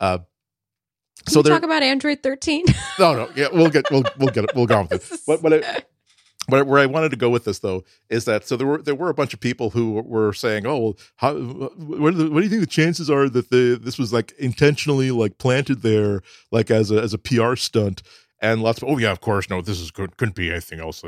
[0.00, 0.18] uh,
[1.24, 2.64] can so we talk about Android 13?
[2.98, 4.50] no, no, yeah, we'll get we'll we'll get it.
[4.54, 5.20] We'll go on with it.
[5.26, 5.82] But but I,
[6.48, 8.94] but where I wanted to go with this though is that so there were there
[8.94, 12.42] were a bunch of people who were saying, oh, well, how what, the, what do
[12.42, 16.70] you think the chances are that the this was like intentionally like planted there like
[16.70, 18.02] as a as a PR stunt?
[18.40, 21.02] And lots of oh yeah, of course, no, this is couldn't be anything else.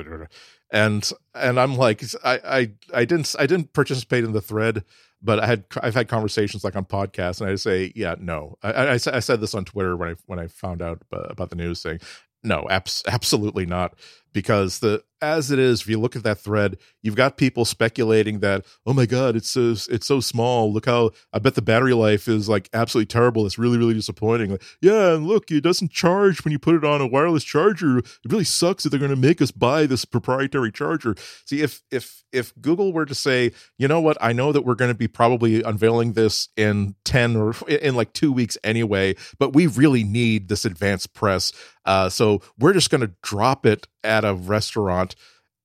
[0.71, 4.85] And and I'm like, I I I didn't I didn't participate in the thread
[5.23, 8.59] but I had I've had conversations like on podcasts, and I say, yeah, no.
[8.63, 11.51] I, I, I said this on Twitter when I when I found out uh, about
[11.51, 12.01] the news, saying,
[12.43, 13.95] no, abs- absolutely not,
[14.37, 18.41] because the as it is, if you look at that thread, you've got people speculating
[18.41, 20.71] that, oh my god, it's so it's so small.
[20.71, 23.47] Look how I bet the battery life is like absolutely terrible.
[23.47, 24.51] It's really really disappointing.
[24.51, 27.99] Like, yeah, and look, it doesn't charge when you put it on a wireless charger.
[27.99, 31.15] It really sucks that they're going to make us buy this proprietary charger.
[31.47, 34.75] See, if if if Google were to say, you know what, I know that we're
[34.75, 39.55] going to be probably unveiling this in ten or in like two weeks anyway, but
[39.55, 41.53] we really need this advanced press.
[41.87, 45.17] Uh, so we're just going to drop it at a restaurant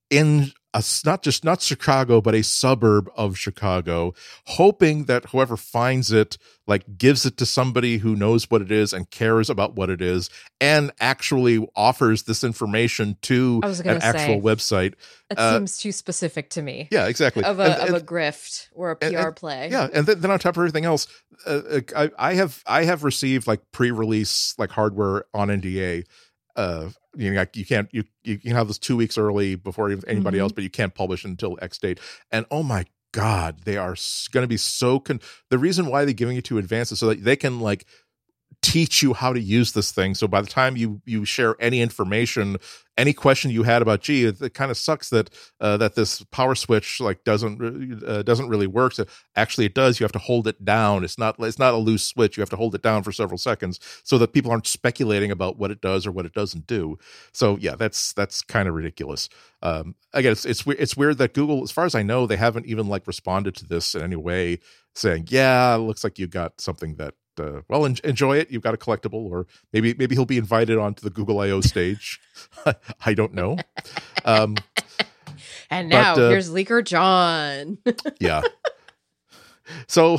[0.09, 4.13] in a, not just not Chicago, but a suburb of Chicago,
[4.45, 6.37] hoping that whoever finds it
[6.67, 10.01] like gives it to somebody who knows what it is and cares about what it
[10.01, 10.29] is,
[10.61, 14.93] and actually offers this information to an say, actual website.
[15.29, 16.87] It uh, seems too specific to me.
[16.91, 17.43] Yeah, exactly.
[17.43, 19.69] Of a and, and, of a grift or a PR and, play.
[19.69, 21.07] Yeah, and then, then, on top of everything else,
[21.45, 26.05] uh, uh, I, I have I have received like pre-release like hardware on NDA
[26.55, 30.37] uh you know you can't you you can have this two weeks early before anybody
[30.37, 30.41] mm-hmm.
[30.41, 31.99] else but you can't publish until x date
[32.31, 33.95] and oh my god they are
[34.31, 37.07] going to be so con the reason why they're giving it to advance is so
[37.07, 37.85] that they can like
[38.61, 40.13] teach you how to use this thing.
[40.13, 42.57] So by the time you you share any information,
[42.97, 46.21] any question you had about, gee, it, it kind of sucks that uh, that this
[46.25, 48.93] power switch like doesn't uh, doesn't really work.
[48.93, 49.05] So
[49.35, 49.99] actually, it does.
[49.99, 51.03] You have to hold it down.
[51.03, 52.37] It's not it's not a loose switch.
[52.37, 55.57] You have to hold it down for several seconds so that people aren't speculating about
[55.57, 56.97] what it does or what it doesn't do.
[57.33, 59.27] So yeah, that's that's kind of ridiculous.
[59.63, 62.67] Um, again, it's it's it's weird that Google, as far as I know, they haven't
[62.67, 64.59] even like responded to this in any way,
[64.93, 68.51] saying, yeah, looks like you got something that uh, well en- enjoy it.
[68.51, 72.21] You've got a collectible or maybe maybe he'll be invited onto the google io stage.
[73.05, 73.57] I don't know.
[74.25, 74.55] Um
[75.69, 77.77] and now but, uh, here's leaker john.
[78.19, 78.41] Yeah
[79.87, 80.17] so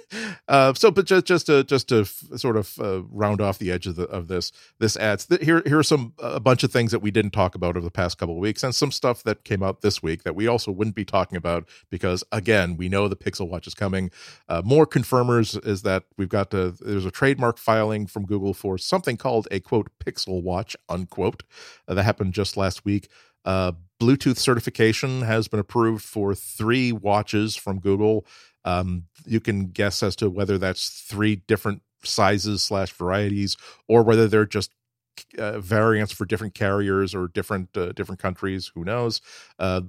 [0.48, 3.70] uh so but just just to just to f- sort of uh, round off the
[3.70, 6.72] edge of the of this this adds th- here here are some a bunch of
[6.72, 9.22] things that we didn't talk about over the past couple of weeks and some stuff
[9.22, 12.88] that came out this week that we also wouldn't be talking about because again we
[12.88, 14.10] know the pixel watch is coming
[14.48, 18.78] uh, more confirmers is that we've got to, there's a trademark filing from google for
[18.78, 21.42] something called a quote pixel watch unquote
[21.88, 23.08] uh, that happened just last week
[23.44, 28.26] uh, Bluetooth certification has been approved for three watches from Google.
[28.64, 33.56] Um, you can guess as to whether that's three different sizes slash varieties
[33.88, 34.70] or whether they're just
[35.38, 38.72] uh, variants for different carriers or different uh, different countries.
[38.74, 39.20] Who knows?
[39.58, 39.82] Uh,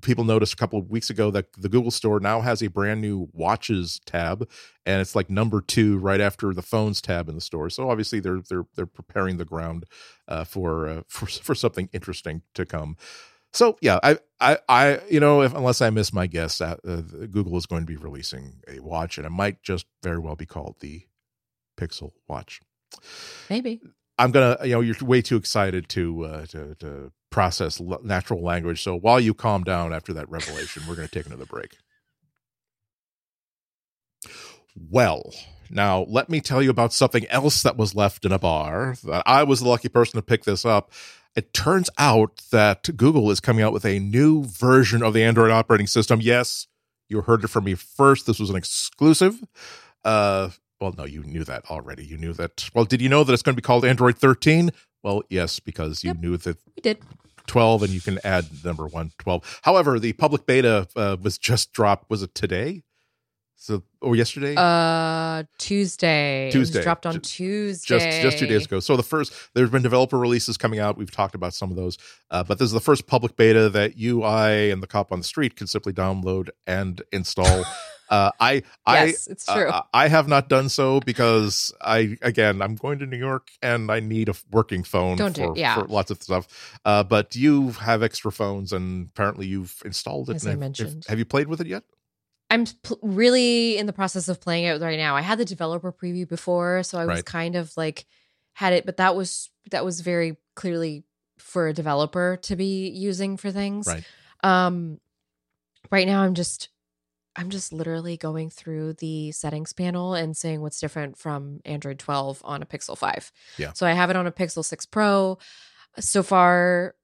[0.00, 3.00] people noticed a couple of weeks ago that the Google Store now has a brand
[3.00, 4.48] new watches tab,
[4.86, 7.68] and it's like number two right after the phones tab in the store.
[7.68, 9.84] So obviously they're they're they're preparing the ground
[10.28, 12.96] uh, for uh, for for something interesting to come.
[13.52, 17.02] So yeah, I, I, I, you know, if unless I miss my guess, uh, uh,
[17.30, 20.46] Google is going to be releasing a watch, and it might just very well be
[20.46, 21.02] called the
[21.78, 22.60] Pixel Watch.
[23.50, 23.80] Maybe.
[24.18, 28.42] I'm gonna, you know, you're way too excited to uh, to, to process l- natural
[28.42, 28.82] language.
[28.82, 31.76] So while you calm down after that revelation, we're gonna take another break.
[34.76, 35.32] Well,
[35.70, 38.96] now let me tell you about something else that was left in a bar.
[39.04, 40.92] That I was the lucky person to pick this up.
[41.34, 45.50] It turns out that Google is coming out with a new version of the Android
[45.50, 46.20] operating system.
[46.20, 46.66] Yes,
[47.08, 48.26] you heard it from me first.
[48.26, 49.42] This was an exclusive.
[50.04, 52.04] Uh, well, no, you knew that already.
[52.04, 52.68] You knew that.
[52.74, 54.70] Well, did you know that it's going to be called Android 13?
[55.02, 56.16] Well, yes, because you Yep.
[56.18, 56.98] knew that We did.
[57.46, 59.60] 12 and you can add number one, 12.
[59.62, 62.08] However, the public beta uh, was just dropped.
[62.10, 62.82] Was it today?
[63.56, 64.54] So, or yesterday?
[64.56, 66.50] Uh, Tuesday.
[66.50, 66.82] Tuesday.
[66.82, 67.98] dropped on Ju- Tuesday.
[67.98, 68.80] just just two days ago.
[68.80, 70.96] So the first, there's been developer releases coming out.
[70.96, 71.96] We've talked about some of those,
[72.30, 75.18] uh, but this is the first public beta that you, I, and the cop on
[75.20, 77.64] the street can simply download and install.
[78.10, 79.68] uh, I, I, Yes, it's true.
[79.68, 83.92] uh, I have not done so because I, again, I'm going to New York and
[83.92, 85.76] I need a working phone Don't do- yeah.
[85.76, 86.78] for lots of stuff.
[86.84, 90.36] Uh, but you have extra phones and apparently you've installed it.
[90.36, 91.04] As I have- mentioned.
[91.08, 91.84] have you played with it yet?
[92.52, 95.16] I'm pl- really in the process of playing it right now.
[95.16, 97.24] I had the developer preview before, so I was Right.
[97.24, 98.06] kind of like
[98.52, 101.04] had it, but that was that was very clearly
[101.38, 103.86] for a developer to be using for things.
[103.86, 104.04] Right.
[104.44, 105.00] Um
[105.90, 106.68] right now I'm just
[107.34, 112.42] I'm just literally going through the settings panel and seeing what's different from Android 12
[112.44, 113.32] on a Pixel 5.
[113.56, 113.72] Yeah.
[113.72, 115.38] So I have it on a Pixel 6 Pro.
[115.98, 116.94] So far,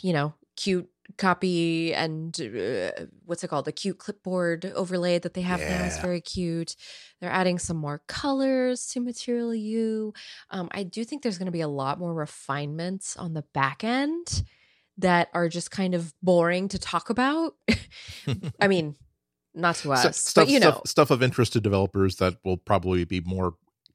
[0.00, 3.64] you know, cute copy and uh, what's it called?
[3.64, 6.76] The cute clipboard overlay that they have now is very cute.
[7.20, 10.14] They're adding some more colors to Material You.
[10.50, 13.84] Um, I do think there's going to be a lot more refinements on the back
[13.84, 14.44] end
[14.98, 17.54] that are just kind of boring to talk about.
[18.60, 18.96] I mean,
[19.54, 22.36] not to us, Stu- stuff, but you know, stuff, stuff of interest to developers that
[22.44, 23.54] will probably be more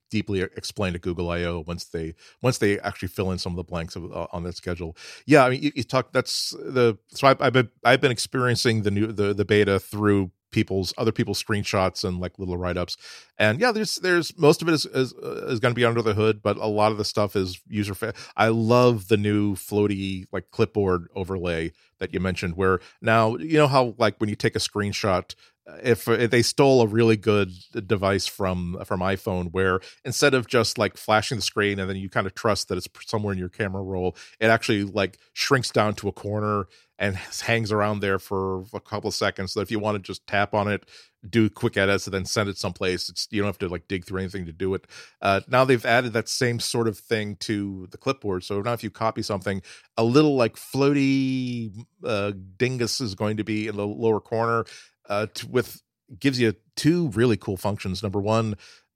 [0.09, 3.63] deeply explained at Google I/O once they once they actually fill in some of the
[3.63, 4.95] blanks of, uh, on that schedule.
[5.25, 6.11] Yeah, I mean, you, you talk.
[6.11, 10.31] That's the so I, I've been I've been experiencing the new the the beta through
[10.51, 12.95] people's other people's screenshots and like little write ups,
[13.37, 16.01] and yeah, there's there's most of it is is, uh, is going to be under
[16.01, 17.93] the hood, but a lot of the stuff is user.
[17.93, 23.57] Fa- I love the new floaty like clipboard overlay that you mentioned, where now you
[23.57, 25.35] know how like when you take a screenshot
[25.83, 27.51] if, if they stole a really good
[27.87, 32.09] device from from iPhone where instead of just like flashing the screen and then you
[32.09, 35.95] kind of trust that it's somewhere in your camera roll it actually like shrinks down
[35.95, 39.53] to a corner and hangs around there for a couple of seconds.
[39.53, 40.85] So if you want to just tap on it
[41.27, 44.05] do quick edits and then send it someplace it's you don't have to like dig
[44.05, 44.85] through anything to do it.
[45.21, 48.43] Uh, now they've added that same sort of thing to the clipboard.
[48.43, 49.63] So now if you copy something
[49.97, 51.71] a little like floaty
[52.03, 54.65] uh, dingus is going to be in the lower corner
[55.09, 55.81] uh, to, with
[56.19, 58.03] gives you two really cool functions.
[58.03, 58.55] Number one,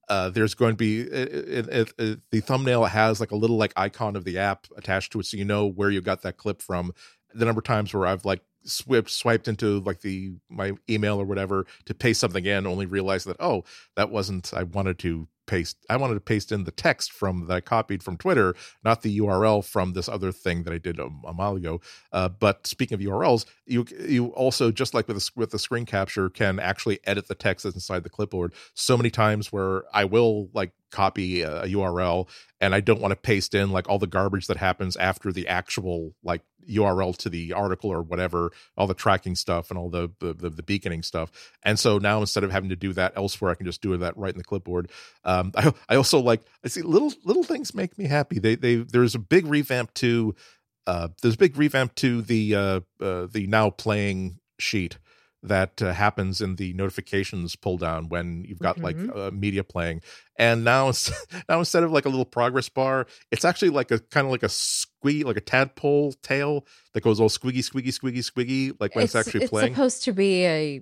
[0.10, 3.74] uh, there's going to be it, it, it, the thumbnail has like a little like
[3.76, 6.62] icon of the app attached to it, so you know where you got that clip
[6.62, 6.94] from.
[7.34, 11.26] The number of times where I've like swiped swiped into like the my email or
[11.26, 13.64] whatever to paste something in, only realized that oh
[13.96, 17.54] that wasn't I wanted to paste I wanted to paste in the text from that
[17.54, 21.06] I copied from Twitter, not the URL from this other thing that I did a,
[21.06, 21.82] a while ago.
[22.14, 25.86] Uh, but speaking of URLs, you you also just like with the, with the screen
[25.86, 28.54] capture can actually edit the text that's inside the clipboard.
[28.76, 32.28] So many times where I will like copy a, a URL
[32.62, 35.48] and I don't want to paste in like all the garbage that happens after the
[35.48, 40.12] actual like URL to the article or whatever, all the tracking stuff and all the
[40.20, 41.32] the, the, the beaconing stuff.
[41.64, 44.18] And so now instead of having to do that elsewhere, I can just do that
[44.18, 44.92] right in the clipboard.
[45.24, 48.40] Um, I I also like I see little little things make me happy.
[48.40, 50.36] They they there's a big revamp to
[50.88, 54.98] uh, there's a big revamp to the uh, uh, the now playing sheet
[55.42, 59.16] that uh, happens in the notifications pull down when you've got like Mhm.
[59.16, 60.02] uh, media playing
[60.36, 60.92] and now
[61.50, 64.44] now instead of like a little progress bar it's actually like a kind of like
[64.44, 69.06] a squeaky like a tadpole tail that goes all squiggy squiggy squiggy squiggy like when
[69.06, 69.68] it's, actually playing.
[69.68, 70.82] it's supposed to be a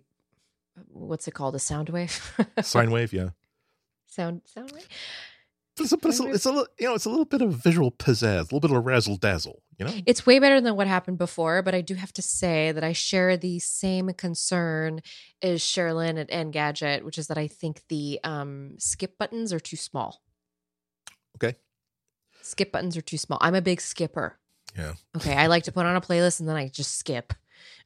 [0.90, 1.56] what's it called?
[1.56, 2.36] A sound wave.
[2.62, 3.30] sine wave yeah
[4.08, 4.88] sound sound wave.
[5.80, 7.92] It's a, it's, a, it's a little you know it's a little bit of visual
[7.92, 11.18] pizzazz a little bit of razzle dazzle you know It's way better than what happened
[11.18, 15.02] before, but I do have to say that I share the same concern
[15.42, 19.76] as Cherlynn at Engadget, which is that I think the um, skip buttons are too
[19.78, 20.24] small.
[21.36, 21.56] Okay.
[22.42, 23.38] Skip buttons are too small.
[23.42, 24.40] I'm a big skipper.
[24.76, 24.94] Yeah.
[25.16, 25.36] Okay.
[25.36, 27.34] I like to put on a playlist and then I just skip.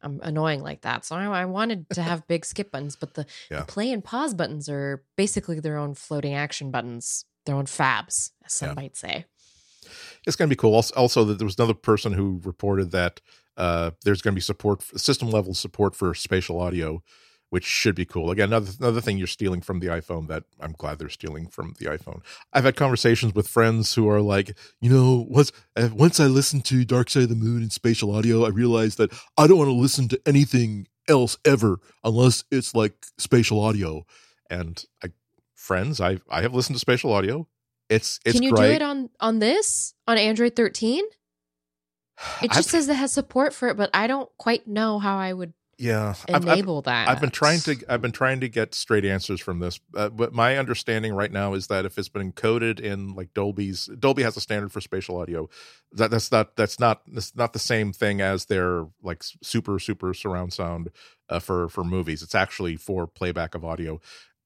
[0.02, 1.04] I'm annoying like that.
[1.06, 3.60] So I, I wanted to have big skip buttons, but the, Yeah.
[3.62, 8.32] the play and pause buttons are basically their own floating action buttons, their own fabs,
[8.46, 8.74] as some Yeah.
[8.76, 9.26] might say.
[10.26, 10.76] it's going to be cool.
[10.76, 13.20] Also, also, that there was another person who reported that
[13.58, 17.02] uh, there's going to be support, system level support for spatial audio,
[17.50, 18.32] which should be cool.
[18.32, 21.74] Again, another another thing you're stealing from the iPhone that I'm glad they're stealing from
[21.80, 22.22] the iPhone.
[22.54, 26.64] I've had conversations with friends who are like, you know, once uh, once I listened
[26.66, 29.70] to Dark Side of the Moon and spatial audio, I realized that I don't want
[29.70, 34.06] to listen to anything else ever unless it's like spatial audio.
[34.50, 35.08] And I,
[35.62, 37.47] friends, I I have listened to spatial audio.
[37.89, 38.68] It's it's Can you great.
[38.70, 41.03] do it on on this on Android 13?
[42.41, 45.18] It just I've- says it has support for it, but I don't quite know how
[45.18, 47.09] I would yeah, I've- I've- enable that.
[47.09, 50.32] I've been trying to I've been trying to get straight answers from this, uh, but
[50.32, 54.38] my understanding right now is that if it's been encoded in like Dolby's Dolby has
[54.38, 55.49] a standard for spatial audio,
[55.93, 60.14] that that's not that's not that's not the same thing as their like super super
[60.14, 60.91] surround sound
[61.30, 62.22] uh, for for movies.
[62.22, 63.99] It's actually for playback of audio,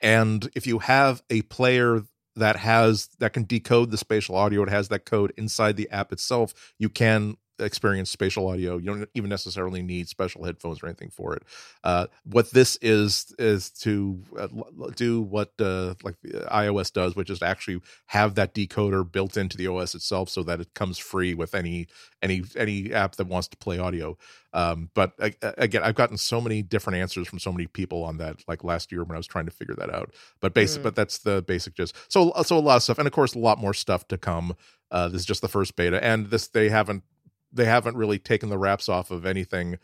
[0.06, 2.04] and if you have a player
[2.36, 6.14] that has that can decode the spatial audio, it has that code inside the app
[6.14, 6.54] itself.
[6.78, 8.78] You can experience spatial audio.
[8.78, 11.44] You don't even necessarily need special headphones or anything for it.
[11.84, 14.48] Uh, what this is is to uh,
[14.96, 19.38] do what uh, like the iOS does, which is to actually have that decoder built
[19.38, 21.88] into the OS itself, so that it comes free with any
[22.22, 24.18] any any app that wants to play audio.
[24.54, 25.12] Um, but
[25.58, 28.38] again, I've gotten so many different answers from so many people on that.
[28.48, 30.14] Like last year when I was trying to figure that out.
[30.40, 30.84] But basic, Mm.
[30.84, 31.96] but that's the basic gist.
[32.10, 34.56] So so a lot of stuff, and of course a lot more stuff to come.
[34.92, 37.04] Uh, this is just the first beta, and this they haven't
[37.56, 39.78] they haven't really taken the wraps off of anything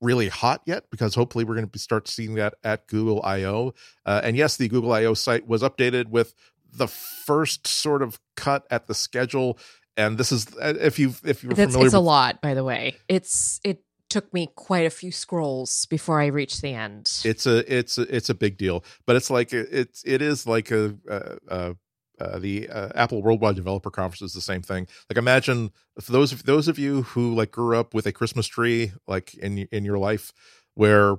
[0.00, 3.74] really hot yet because hopefully we're going to start seeing that at Google I/O.
[4.04, 6.34] Uh, and yes, the Google I/O site was updated with
[6.72, 9.58] the first sort of cut at the schedule.
[9.96, 12.64] And this is uh, if you if you're That's familiar it's a lot, by the
[12.64, 12.96] way.
[13.08, 17.10] It's it took me quite a few scrolls before I reached the end.
[17.24, 20.70] it's a it's a, it's a big deal but it's like it's it is like
[20.70, 21.74] a, uh uh
[22.20, 24.86] uh, the uh, Apple Worldwide Developer Conference is the same thing.
[25.08, 28.46] Like, imagine for those of those of you who like grew up with a Christmas
[28.46, 30.32] tree, like in in your life,
[30.74, 31.16] where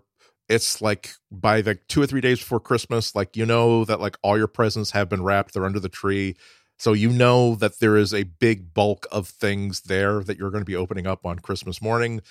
[0.48, 4.18] it's like by the two or three days before Christmas, like you know that like
[4.22, 6.36] all your presents have been wrapped, they're under the tree,
[6.78, 10.62] so you know that there is a big bulk of things there that you're going
[10.62, 12.22] to be opening up on Christmas morning,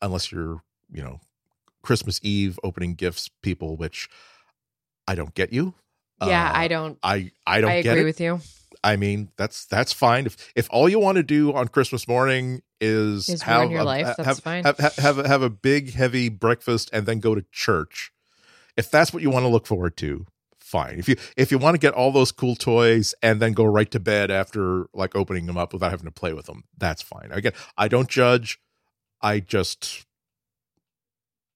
[0.00, 1.20] unless you're you know
[1.82, 4.08] Christmas Eve opening gifts people, which
[5.06, 5.74] I don't get you.
[6.26, 6.98] Yeah, Uh, I don't.
[7.02, 8.04] I I don't I agree it.
[8.04, 8.40] with you.
[8.84, 10.26] I mean, that's that's fine.
[10.26, 13.80] If if all you want to do on Christmas morning is, Is have ruin your
[13.82, 14.64] a- life, ha- that's have, fine.
[14.64, 18.12] Have, have have a, have a big heavy breakfast and then go to church.
[18.76, 20.26] If that's what you want to look forward to,
[20.58, 20.98] fine.
[20.98, 23.90] If you if you want to get all those cool toys and then go right
[23.92, 27.28] to bed after like opening them up without having to play with them, that's fine.
[27.30, 28.58] Again, I don't judge.
[29.20, 30.06] I just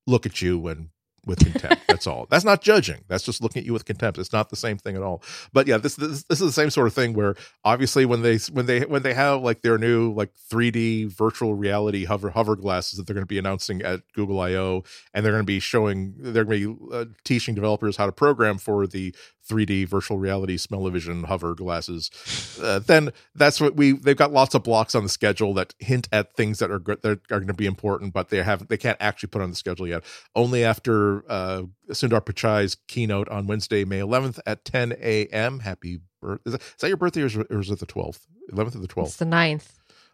[0.06, 0.90] look at you and
[1.26, 1.82] with contempt.
[1.88, 2.26] That's all.
[2.30, 3.04] That's not judging.
[3.08, 4.18] That's just looking at you with contempt.
[4.18, 5.22] It's not the same thing at all.
[5.52, 8.38] But yeah, this this, this is the same sort of thing where obviously when they
[8.52, 12.98] when they when they have like their new like 3D virtual reality hover hover glasses
[12.98, 16.14] that they're going to be announcing at Google I/O and they're going to be showing
[16.18, 19.14] they're going to be uh, teaching developers how to program for the
[19.48, 22.58] 3D virtual reality smell-o-vision hover glasses.
[22.62, 26.08] Uh, then that's what we they've got lots of blocks on the schedule that hint
[26.12, 28.96] at things that are that are going to be important, but they haven't they can't
[29.00, 30.02] actually put on the schedule yet.
[30.34, 35.60] Only after uh, Sundar Pichai's keynote on Wednesday, May 11th at 10 a.m.
[35.60, 36.40] Happy birth!
[36.46, 38.20] Is that, is that your birthday or is, or is it the 12th?
[38.52, 39.16] 11th or the It's 12th?
[39.18, 39.66] the 9th.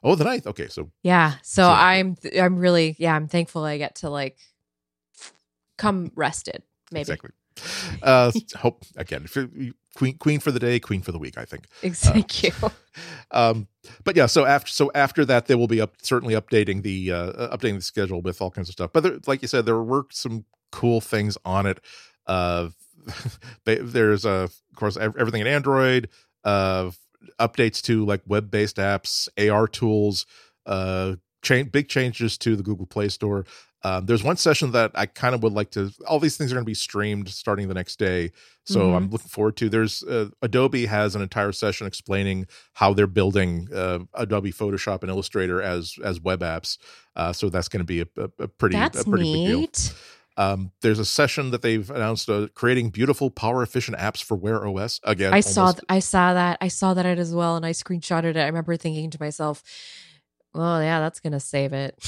[0.05, 0.47] Oh, the 9th.
[0.49, 1.35] Okay, so Yeah.
[1.43, 4.37] So, So- I'm I'm really yeah I'm thankful I get to like
[5.79, 6.63] come rested.
[6.91, 7.31] Maybe exactly.
[8.03, 9.27] Uh, hope again.
[9.95, 11.37] Queen, queen for the day, queen for the week.
[11.39, 11.67] I think.
[12.13, 12.53] Thank you.
[13.31, 13.69] um
[14.05, 17.57] but yeah so after so after that they will be up certainly updating the uh
[17.57, 20.05] updating the schedule with all kinds of stuff but there, like you said there were
[20.11, 21.81] some cool things on it
[22.27, 22.69] uh
[23.65, 26.11] they- there's uh of course everything in android
[26.45, 26.91] uh
[27.41, 30.27] updates to like web-based apps ar tools
[30.67, 33.47] uh cha- big changes to the google play store
[33.85, 35.91] um, there's one session that I kind of would like to.
[36.07, 38.31] All these things are going to be streamed starting the next day,
[38.65, 38.97] so Mhm.
[38.97, 39.69] I'm looking forward to.
[39.69, 45.11] There's uh, Adobe has an entire session explaining how they're building uh, Adobe Photoshop and
[45.11, 46.79] Illustrator as as web apps.
[47.17, 49.61] Uh, so that's going to be a, a, a pretty That's a pretty big deal.
[49.61, 49.95] neat.
[50.39, 54.67] Um, there's a session that they've announced uh, creating beautiful, power efficient apps for Wear
[54.67, 54.99] OS.
[55.05, 58.25] Again, I saw th- I saw that I saw that as well, and I screenshotted
[58.31, 58.37] it.
[58.39, 59.63] I remember thinking to myself,
[60.55, 61.99] "Well, yeah, that's gonna save it."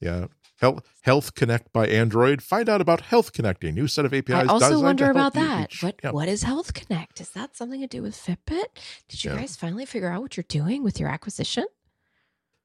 [0.00, 0.28] yeah.
[0.60, 2.42] Health, Health Connect by Android.
[2.42, 4.48] Find out about Health Connect, a new set of APIs.
[4.48, 5.72] I also wonder about that.
[5.80, 6.10] What Yeah.
[6.10, 7.20] what is Health Connect?
[7.20, 8.66] Is that something to do with Fitbit?
[9.08, 9.38] Did you Yeah.
[9.38, 11.64] guys finally figure out what you're doing with your acquisition?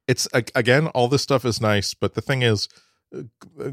[0.06, 2.68] it's again all this stuff is nice but the thing is
[3.16, 3.22] uh,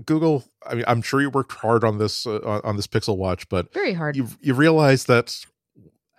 [0.06, 3.16] google i mean i'm sure you worked hard on this uh, on- on this pixel
[3.16, 4.14] watch but Very hard.
[4.14, 5.44] you you realize that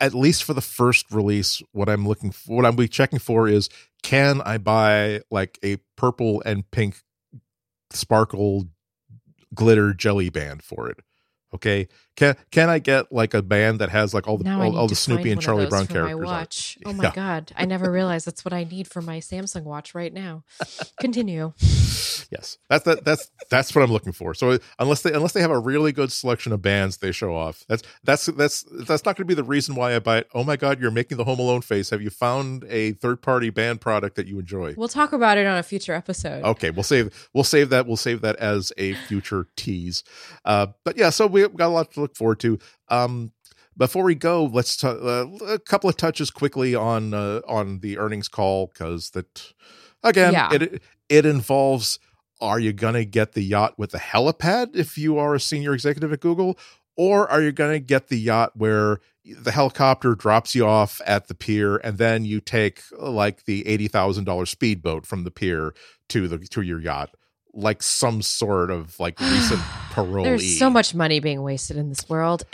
[0.01, 3.47] at least for the first release what i'm looking for what i'm be checking for
[3.47, 3.69] is
[4.03, 6.99] can i buy like a purple and pink
[7.91, 8.67] sparkle
[9.53, 10.99] glitter jelly band for it.
[11.53, 14.77] Okay, can can I get like a band that has like all the Now all,
[14.77, 16.19] all the Snoopy and Charlie Brown characters?
[16.19, 16.77] My on watch.
[16.85, 17.11] Oh my Yeah.
[17.13, 17.51] god!
[17.55, 20.43] I never realized that's what I need for my Samsung watch right now.
[20.99, 21.53] Continue.
[22.31, 24.33] Yes, that's that, that's that's what I'm looking for.
[24.33, 27.65] So unless they unless they have a really good selection of bands they show off,
[27.67, 30.27] that's that's that's that's not going to be the reason why I buy it.
[30.33, 31.89] Oh my God, you're making the Home Alone face.
[31.89, 34.73] Have you found a third party band product that you enjoy?
[34.77, 36.43] We'll talk about it on a future episode.
[36.43, 40.03] Okay, we'll save we'll save that we'll save that as a future tease.
[40.45, 42.59] Uh, but yeah, so we got a lot to look forward to.
[42.89, 43.31] Um,
[43.77, 47.97] before we go, let's t- uh, a couple of touches quickly on uh, on the
[47.97, 49.53] earnings call because that
[50.03, 50.49] again Yeah.
[50.53, 51.99] it it involves
[52.41, 55.73] are you going to get the yacht with the helipad if you are a senior
[55.73, 56.57] executive at Google
[56.97, 61.27] or are you going to get the yacht where the helicopter drops you off at
[61.27, 65.73] the pier and then you take like the $80,000 speedboat from the pier
[66.09, 67.11] to the to your yacht
[67.53, 69.59] like some sort of like recent
[69.91, 70.23] parolee.
[70.23, 72.43] There's so much money being wasted in this world.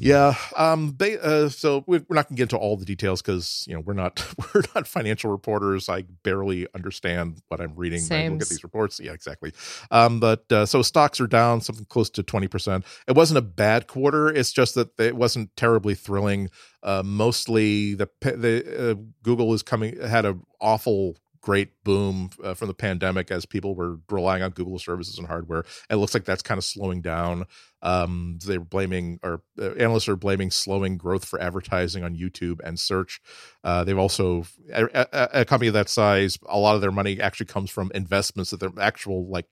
[0.00, 0.34] Yeah.
[0.56, 0.94] Um.
[0.98, 1.18] They.
[1.18, 1.48] Uh.
[1.48, 4.22] So we're not gonna get into all the details because you know we're not
[4.54, 5.88] we're not financial reporters.
[5.88, 8.02] I barely understand what I'm reading.
[8.08, 9.00] when I look at these reports.
[9.00, 9.12] Yeah.
[9.12, 9.52] Exactly.
[9.90, 10.20] Um.
[10.20, 12.84] But uh, so stocks are down something close to twenty percent.
[13.08, 14.28] It wasn't a bad quarter.
[14.28, 16.50] It's just that it wasn't terribly thrilling.
[16.82, 17.02] Uh.
[17.04, 22.74] Mostly the the uh, Google is coming had a awful great boom uh, from the
[22.74, 25.62] pandemic as people were relying on Google services and hardware.
[25.90, 27.44] It looks like that's kind of slowing down.
[27.82, 32.80] Um, they're blaming, or uh, analysts are blaming slowing growth for advertising on YouTube and
[32.80, 33.20] search.
[33.62, 36.38] Uh, they've also a, a, a company of that size.
[36.48, 39.46] A lot of their money actually comes from investments that they're actual like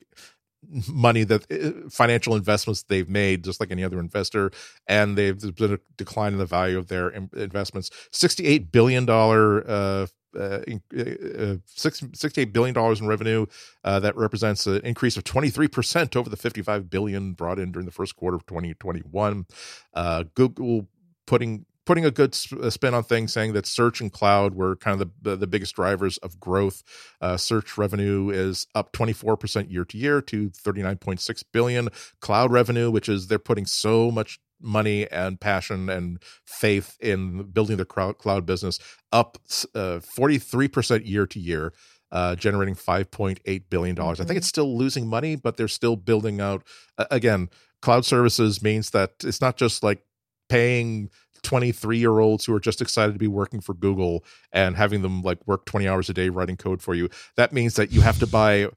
[0.88, 4.51] money that uh, financial investments they've made just like any other investor
[4.86, 9.68] and they've there's been a decline in the value of their investments 68 billion dollar
[9.68, 10.07] uh
[10.38, 13.46] uh, in- uh, six, $68 billion in revenue.
[13.84, 17.92] Uh, that represents an increase of 23% over the 55 billion brought in during the
[17.92, 19.46] first quarter of 2021.
[19.94, 20.88] Uh, Google
[21.26, 25.00] putting putting a good uh, spin on things, saying that search and cloud were kind
[25.00, 26.82] of the the, the biggest drivers of growth.
[27.20, 31.88] Uh, search revenue is up 24% year to year to 39.6 billion.
[32.20, 37.76] Cloud revenue, which is they're putting so much money and passion and faith in building
[37.76, 38.78] the cloud business
[39.12, 39.38] up
[39.74, 41.72] uh, 43% year to year
[42.10, 44.38] uh, generating 5.8 billion dollars i think Mhm.
[44.38, 46.62] it's still losing money but they're still building out
[46.98, 47.48] uh, again
[47.80, 50.02] cloud services means that it's not just like
[50.48, 51.08] paying
[51.42, 55.22] 23 year olds who are just excited to be working for google and having them
[55.22, 58.18] like work 20 hours a day writing code for you that means that you have
[58.18, 58.68] to buy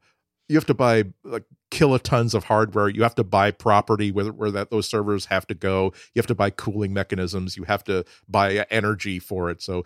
[0.47, 1.43] you have to buy like
[1.79, 5.53] kilotons of hardware you have to buy property where, where that those servers have to
[5.53, 9.83] go you have to buy cooling mechanisms you have to buy energy for it so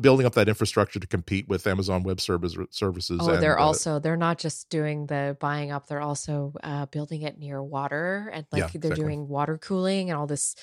[0.00, 3.64] building up that infrastructure to compete with amazon web service services Oh, and, they're uh,
[3.64, 8.30] also they're not just doing the buying up; they're also uh, building it near water,
[8.32, 9.04] and like Yeah, they're exactly.
[9.04, 10.54] doing water cooling and all this.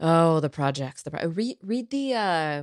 [0.00, 1.02] Oh, the projects.
[1.02, 2.62] The pro- read read the uh,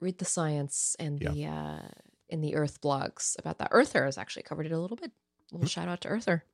[0.00, 1.30] read the science and Yeah.
[1.30, 1.88] the uh,
[2.28, 3.68] in the Earth blogs about that.
[3.72, 5.12] Earther has actually covered it a little bit.
[5.52, 6.44] Little shout out to Earther.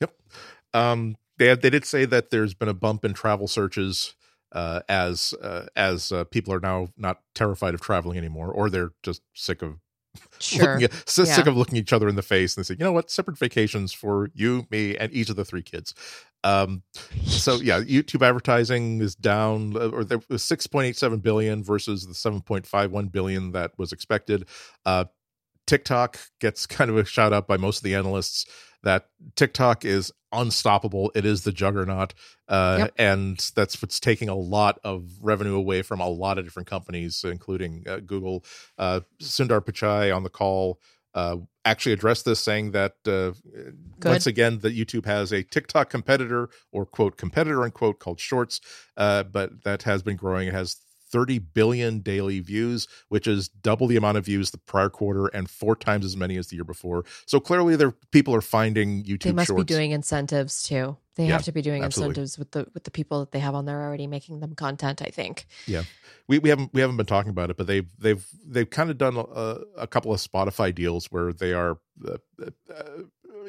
[0.00, 0.12] Yep.
[0.74, 4.14] Um, they they did say that there's been a bump in travel searches
[4.52, 8.90] uh, as uh, as uh, people are now not terrified of traveling anymore, or they're
[9.02, 9.76] just sick of
[10.40, 10.72] Sure.
[10.80, 11.24] looking at, Yeah.
[11.24, 13.38] sick of looking each other in the face and they say, you know what, separate
[13.38, 15.94] vacations for you, me, and each of the three kids.
[16.42, 16.82] Um,
[17.24, 21.62] so yeah, YouTube advertising is down, uh, or there was six point eight seven billion
[21.62, 24.46] versus the seven point five one billion that was expected.
[25.66, 28.46] TikTok gets kind of a shout out by most of the analysts
[28.82, 29.06] that
[29.36, 31.10] TikTok is unstoppable.
[31.14, 32.14] It is the juggernaut,
[32.48, 32.94] uh, Yep.
[32.98, 37.24] and that's what's taking a lot of revenue away from a lot of different companies,
[37.24, 38.44] including uh, Google.
[38.78, 40.80] Uh, Sundar Pichai on the call
[41.14, 43.32] uh, actually addressed this, saying that uh,
[44.04, 48.60] once again that YouTube has a TikTok competitor or quote competitor unquote called Shorts,
[48.96, 50.48] uh, but that has been growing.
[50.48, 50.76] It has
[51.10, 55.48] 30 billion daily views, which is double the amount of views the prior quarter and
[55.50, 57.04] four times as many as the year before.
[57.26, 59.22] So clearly, there people are finding YouTube.
[59.24, 59.64] They must shorts.
[59.64, 60.96] be doing incentives too.
[61.16, 62.12] They Yeah, have to be doing absolutely.
[62.22, 65.02] incentives with the with the people that they have on there already making them content.
[65.02, 65.46] I think.
[65.66, 65.82] Yeah,
[66.28, 68.96] we, we haven't we haven't been talking about it, but they've they've they've kind of
[68.98, 71.78] done a, a couple of Spotify deals where they are
[72.08, 72.16] uh,
[72.74, 72.82] uh,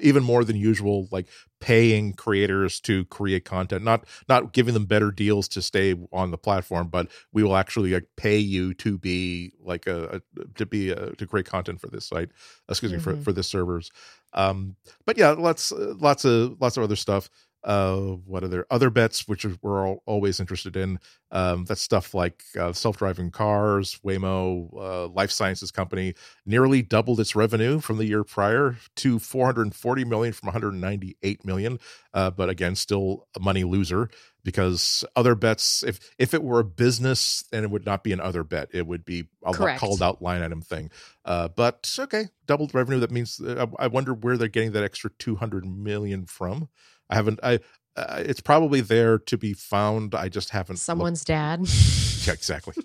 [0.02, 1.28] even more than usual, like
[1.60, 6.38] paying creators to create content, not not giving them better deals to stay on the
[6.38, 10.90] platform, but we will actually like pay you to be like a, a to be
[10.90, 12.30] a, to create content for this site.
[12.69, 13.23] Excuse me for Mhm.
[13.23, 13.91] for this servers.
[14.34, 14.76] Um,
[15.06, 17.30] but yeah, lots uh, lots of lots of other stuff.
[17.63, 20.99] Uh, what are there other bets which we're all, always interested in?
[21.31, 26.13] Um, that's stuff like uh, self-driving cars, Waymo, uh, life sciences company
[26.45, 31.79] nearly doubled its revenue from the year prior to 440 million from 198 million.
[32.13, 34.09] Uh, but again, still a money loser
[34.43, 38.19] because other bets, if if it were a business, then it would not be an
[38.19, 38.69] other bet.
[38.73, 39.79] It would be a Correct.
[39.79, 40.89] called out line item thing.
[41.23, 42.99] Uh, but okay, doubled revenue.
[42.99, 46.69] That means uh, I wonder where they're getting that extra 200 million from.
[47.11, 47.39] I haven't.
[47.43, 47.59] I.
[47.97, 50.15] Uh, it's probably there to be found.
[50.15, 50.77] I just haven't.
[50.77, 51.61] Someone's dad.
[52.23, 52.75] Yeah, exactly.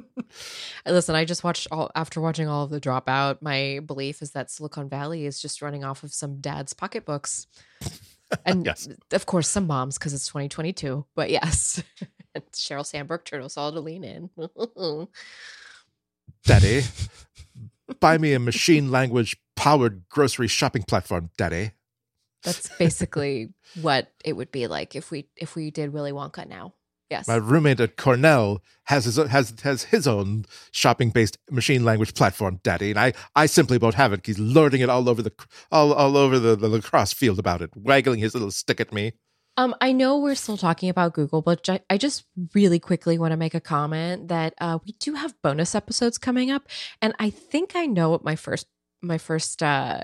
[0.84, 3.40] Listen, I just watched all after watching all of the dropout.
[3.40, 7.46] My belief is that Silicon Valley is just running off of some dad's pocketbooks,
[8.44, 8.88] and Yes.
[9.12, 11.06] of course some moms because it's 2022.
[11.14, 11.84] But yes,
[12.52, 14.28] Sheryl Sandberg turned us all to lean in.
[16.44, 16.82] Daddy,
[18.00, 21.70] buy me a machine language powered grocery shopping platform, Daddy.
[22.44, 26.74] That's basically what it would be like if we if we did Willy Wonka now.
[27.10, 27.28] Yes.
[27.28, 32.60] My roommate at Cornell has his has has his own shopping based machine language platform,
[32.62, 34.26] Daddy, and I I simply won't have it.
[34.26, 35.32] He's lording it all over the
[35.70, 39.12] all all over the, the lacrosse field about it, waggling his little stick at me.
[39.56, 43.36] Um, I know we're still talking about Google, but I just really quickly want to
[43.36, 46.66] make a comment that uh, we do have bonus episodes coming up,
[47.00, 48.66] and I think I know what my first
[49.02, 50.00] my first uh,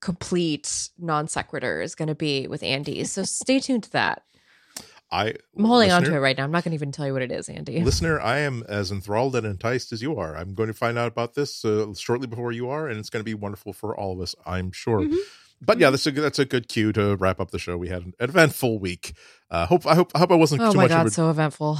[0.00, 3.04] complete non sequitur is going to be with Andy.
[3.04, 4.22] So stay tuned to that.
[5.10, 6.42] I I'm holding on to it right now.
[6.42, 7.80] I'm not going to even tell you what it is, Andy.
[7.84, 10.36] Listener, I am as enthralled and enticed as you are.
[10.36, 13.20] I'm going to find out about this uh, shortly before you are, and it's going
[13.20, 15.02] to be wonderful for all of us, I'm sure.
[15.02, 15.16] Mhm.
[15.62, 17.76] But yeah, that's a that's a good cue to wrap up the show.
[17.78, 19.14] We had an eventful week.
[19.50, 21.10] Uh, hope I hope I hope I wasn't Oh too my much god, of a
[21.10, 21.78] so eventful.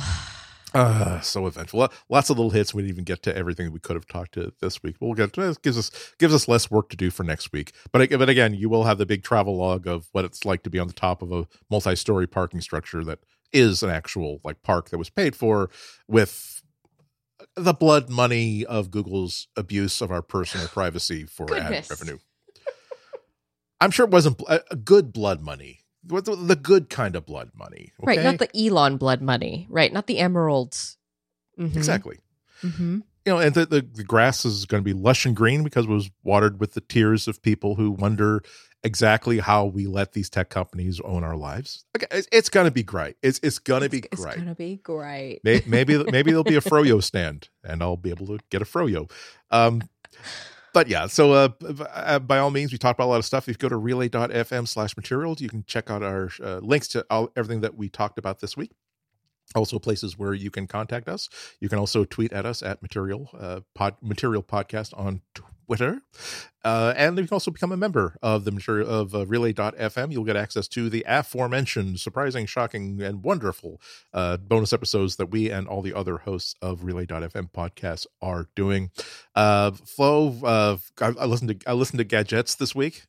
[0.76, 1.88] Uh, so eventful.
[2.10, 2.74] Lots of little hits.
[2.74, 4.96] We didn't even get to everything we could have talked to this week.
[5.00, 5.62] But we'll get to it.
[5.62, 7.72] Gives us gives us less work to do for next week.
[7.92, 10.70] But but again, you will have the big travel log of what it's like to
[10.70, 13.20] be on the top of a multi-story parking structure that
[13.54, 15.70] is an actual like park that was paid for
[16.06, 16.62] with
[17.54, 22.18] the blood money of Google's abuse of our personal privacy for ad revenue.
[23.80, 25.80] I'm sure it wasn't a good blood money.
[26.06, 27.92] The, the- the good kind of blood money.
[28.00, 29.66] Right, not the Elon blood money.
[29.70, 30.96] Right, not the emeralds.
[31.58, 31.74] Mhm.
[31.76, 32.18] exactly.
[32.62, 33.02] Mhm.
[33.24, 35.84] you know, and the, the, the grass is going to be lush and green because
[35.86, 38.42] it was watered with the tears of people who wonder
[38.84, 41.84] exactly how we let these tech companies own our lives.
[41.96, 43.16] Okay, it's, it's going to be great.
[43.22, 44.34] It's it's going to be great.
[44.34, 45.40] it's gonna be great.
[45.42, 48.64] May- maybe maybe there'll be a froyo stand, and I'll be able to get a
[48.66, 49.10] froyo.
[49.50, 49.82] Um,
[50.76, 51.48] but yeah, so uh,
[51.94, 53.48] uh, by all means, we talked about a lot of stuff.
[53.48, 57.06] If you go to relay.fm slash materials, you can check out our uh, links to
[57.08, 58.72] all, everything that we talked about this week.
[59.54, 61.30] Also, places where you can contact us.
[61.60, 65.22] You can also tweet at us at material uh, pod, material podcast on
[65.66, 66.00] Twitter,
[66.64, 70.12] uh, and you can also become a member of the material of uh, relay.fm.
[70.12, 73.80] You'll get access to the aforementioned surprising, shocking, and wonderful
[74.12, 78.90] uh, bonus episodes that we and all the other hosts of Relay.fm podcasts are doing.
[79.34, 83.04] Uh, Flo, uh, I, I listened to I listened to Gadgets this week.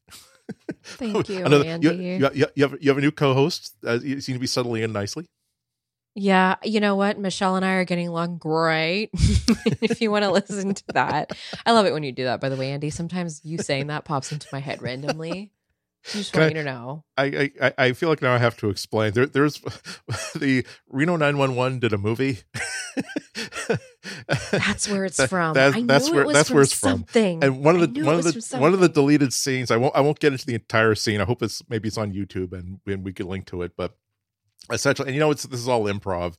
[0.83, 1.87] Thank you, Andy.
[1.87, 3.75] You, you, you, you have you have a new co-host.
[3.85, 5.27] Uh, you seem to be settling in nicely.
[6.19, 7.19] Yeah, you know what?
[7.19, 9.11] Michelle and I are getting along great.
[9.13, 12.41] if you want to listen to that, I love it when you do that.
[12.41, 15.51] By the way, Andy, sometimes you saying that pops into my head randomly.
[16.07, 17.03] I just Can want I- you to know.
[17.17, 19.13] I, I I feel like now I have to explain.
[19.13, 19.59] There, there's
[20.35, 22.39] the Reno 911 did a movie.
[24.51, 25.53] That's where it's That- from.
[25.53, 26.89] that's- I knew that's it where- was that's where it's from.
[26.91, 27.43] something.
[27.43, 29.69] and one of the one of the one of the deleted scenes.
[29.71, 31.21] I won't I won't get into the entire scene.
[31.21, 33.73] I hope it's maybe it's on YouTube and, and we can link to it.
[33.77, 33.95] But
[34.71, 36.35] essentially, and you know, it's this is all improv.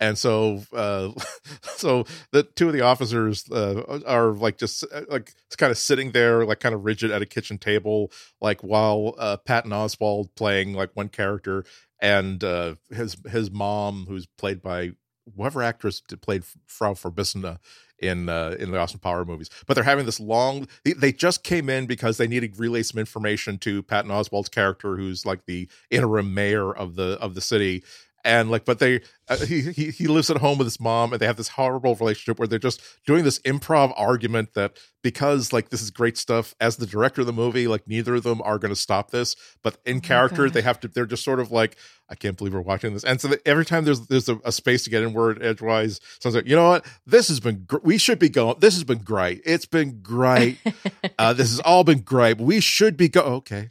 [0.00, 1.10] And so, uh,
[1.62, 6.12] so the two of the officers uh, are like just uh, like kind of sitting
[6.12, 10.72] there, like kind of rigid at a kitchen table, like while uh, Patton Oswalt playing
[10.72, 11.64] like one character,
[12.00, 14.92] and uh, his his mom, who's played by
[15.36, 17.58] whoever actress played Frau Farbissina
[18.00, 19.50] in uh, in the Austin Power movies.
[19.66, 20.68] But they're having this long.
[20.84, 24.96] They, just came in because they needed to relay some information to Patton Oswalt's character,
[24.96, 27.84] who's like the interim mayor of the of the city.
[28.24, 31.20] And like, but they uh, he, he he lives at home with his mom, and
[31.20, 35.70] they have this horrible relationship where they're just doing this improv argument that because like
[35.70, 38.58] this is great stuff as the director of the movie, like neither of them are
[38.58, 40.88] going to stop this, but in Oh character they have to.
[40.88, 41.76] They're just sort of like,
[42.08, 43.04] I can't believe we're watching this.
[43.04, 46.34] And so every time there's there's a, a space to get in word edgewise, sounds
[46.34, 47.64] like you know what this has been.
[47.66, 48.56] Gr- we should be going.
[48.58, 49.40] This has been great.
[49.46, 50.58] It's been great.
[51.18, 52.38] uh, this has all been great.
[52.38, 53.20] We should be go.
[53.20, 53.70] Okay.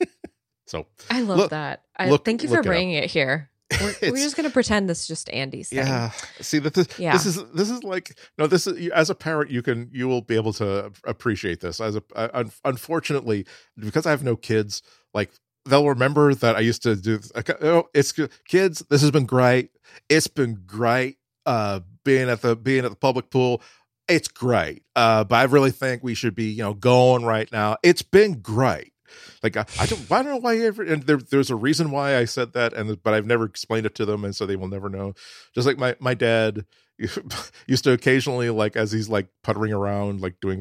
[0.66, 1.82] so I love Look- that.
[1.96, 3.50] I, look- thank you for it bringing it here.
[3.80, 5.78] We're, we're just gonna pretend this is just Andy's thing.
[5.78, 6.10] Yeah.
[6.40, 7.12] See that this, Yeah.
[7.12, 10.22] this is this is like no this is as a parent you can you will
[10.22, 13.46] be able to appreciate this as a uh, unfortunately
[13.78, 14.82] because I have no kids
[15.12, 15.30] like
[15.64, 17.20] they'll remember that I used to do.
[17.60, 18.12] Oh, it's
[18.46, 18.84] kids.
[18.88, 19.70] This has been great.
[20.08, 21.18] It's been great.
[21.44, 23.62] Uh, being at the being at the public pool.
[24.08, 24.84] It's great.
[24.96, 27.76] Uh, but I really think we should be, you know, going right now.
[27.82, 28.92] It's been great.
[29.42, 32.16] Like I, I don't, I don't know why ever, and there, there's a reason why
[32.16, 34.68] I said that, and but I've never explained it to them, and so they will
[34.68, 35.14] never know.
[35.54, 36.64] Just like my my dad
[37.66, 40.60] used to occasionally like as he's like puttering around, like doing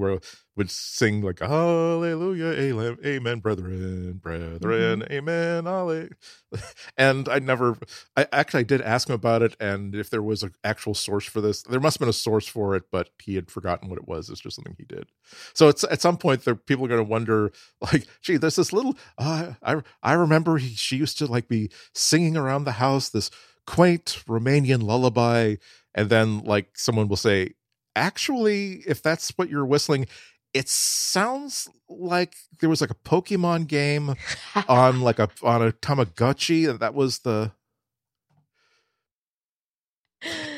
[0.58, 5.14] would sing like hallelujah amen, amen brethren brethren mm-hmm.
[5.14, 6.10] amen hallelujah.
[6.98, 7.78] and i never
[8.16, 11.26] i actually I did ask him about it and if there was an actual source
[11.26, 14.00] for this there must have been a source for it but he had forgotten what
[14.00, 15.08] it was it's just something he did
[15.54, 17.52] so it's at some point there people are going to wonder
[17.82, 21.70] like gee there's this little uh, i i remember he, she used to like be
[21.94, 23.30] singing around the house this
[23.68, 25.56] quaint romanian lullaby
[25.94, 27.54] and then like someone will say
[27.96, 30.08] actually if that's what you're whistling
[30.54, 34.16] it sounds like there was like a Pokemon game
[34.68, 36.70] on like a on a Tamagotchi.
[36.70, 37.52] and That was the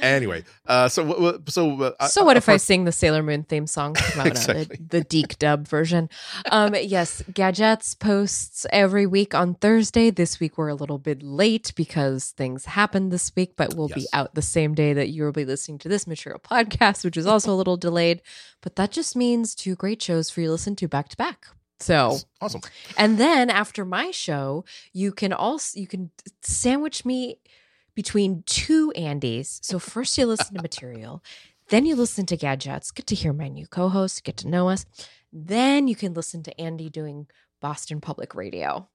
[0.02, 0.44] anyway.
[0.66, 3.96] Uh, so so uh, so what uh, if I sing the Sailor Moon theme song?
[3.98, 4.64] exactly.
[4.64, 6.10] the, the DiC dub version.
[6.52, 10.10] Um, yes, Gadgets posts every week on Thursday.
[10.10, 14.00] This week we're a little bit late because things happened this week, but we'll yes.
[14.00, 17.18] be out the same day that you will be listening to this material podcast, which
[17.18, 18.22] is also a little delayed.
[18.62, 21.48] But that just means two great shows for you to listen to back to back.
[21.80, 22.62] So That's awesome.
[22.98, 26.12] And then after my show, you can also you can
[26.42, 27.40] sandwich me
[28.00, 29.60] between two Andys.
[29.62, 31.22] So first you listen to material,
[31.68, 34.86] then you listen to gadgets, get to hear my new co-host, get to know us.
[35.34, 37.28] Then you can listen to Andy doing
[37.60, 38.88] Boston Public Radio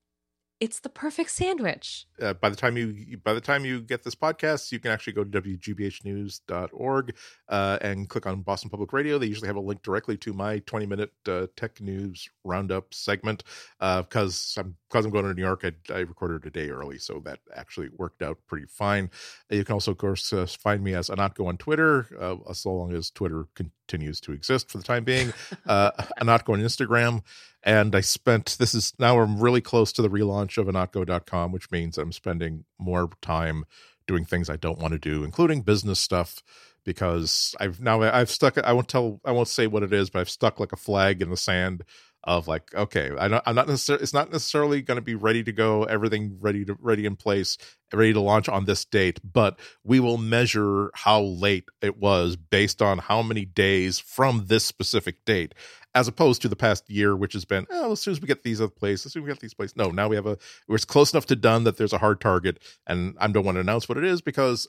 [0.61, 2.07] it's the perfect sandwich.
[2.21, 5.13] Uh, by the time you by the time you get this podcast, you can actually
[5.13, 7.15] go to wgbhnews.org
[7.49, 9.19] uh, and click on Boston Public Radio.
[9.19, 13.43] They usually have a link directly to my 20 minute uh, tech news roundup segment
[13.79, 15.65] because uh, I'm because I'm going to New York.
[15.65, 19.11] I, I, recorded a day early, so that actually worked out pretty fine.
[19.51, 22.95] You can also, of course, uh, find me as Ihnatko on Twitter, uh, so long
[22.95, 23.49] as Twitter
[23.87, 25.33] continues to exist for the time being.
[25.67, 25.91] uh,
[26.21, 27.23] Ihnatko on Instagram
[27.65, 31.71] and I spent this is now I'm really close to the relaunch of ihnatko.com, which
[31.71, 33.65] means I'm spending more time
[34.07, 36.43] doing things I don't want to do, including business stuff,
[36.85, 40.21] because I've now I've stuck I won't tell I won't say what it is, but
[40.21, 41.85] I've stuck like a flag in the sand
[42.25, 45.43] of like okay I don't, i'm not necessarily it's not necessarily going to be ready
[45.45, 47.57] to go everything ready to ready in place
[47.93, 52.83] ready to launch on this date but we will measure how late it was based
[52.83, 55.55] on how many days from this specific date
[55.95, 58.43] as opposed to the past year which has been oh as soon as we get
[58.43, 60.37] these other places as soon as we get these places no now we have a
[60.67, 63.61] we're close enough to done that there's a hard target and i don't want to
[63.61, 64.67] announce what it is because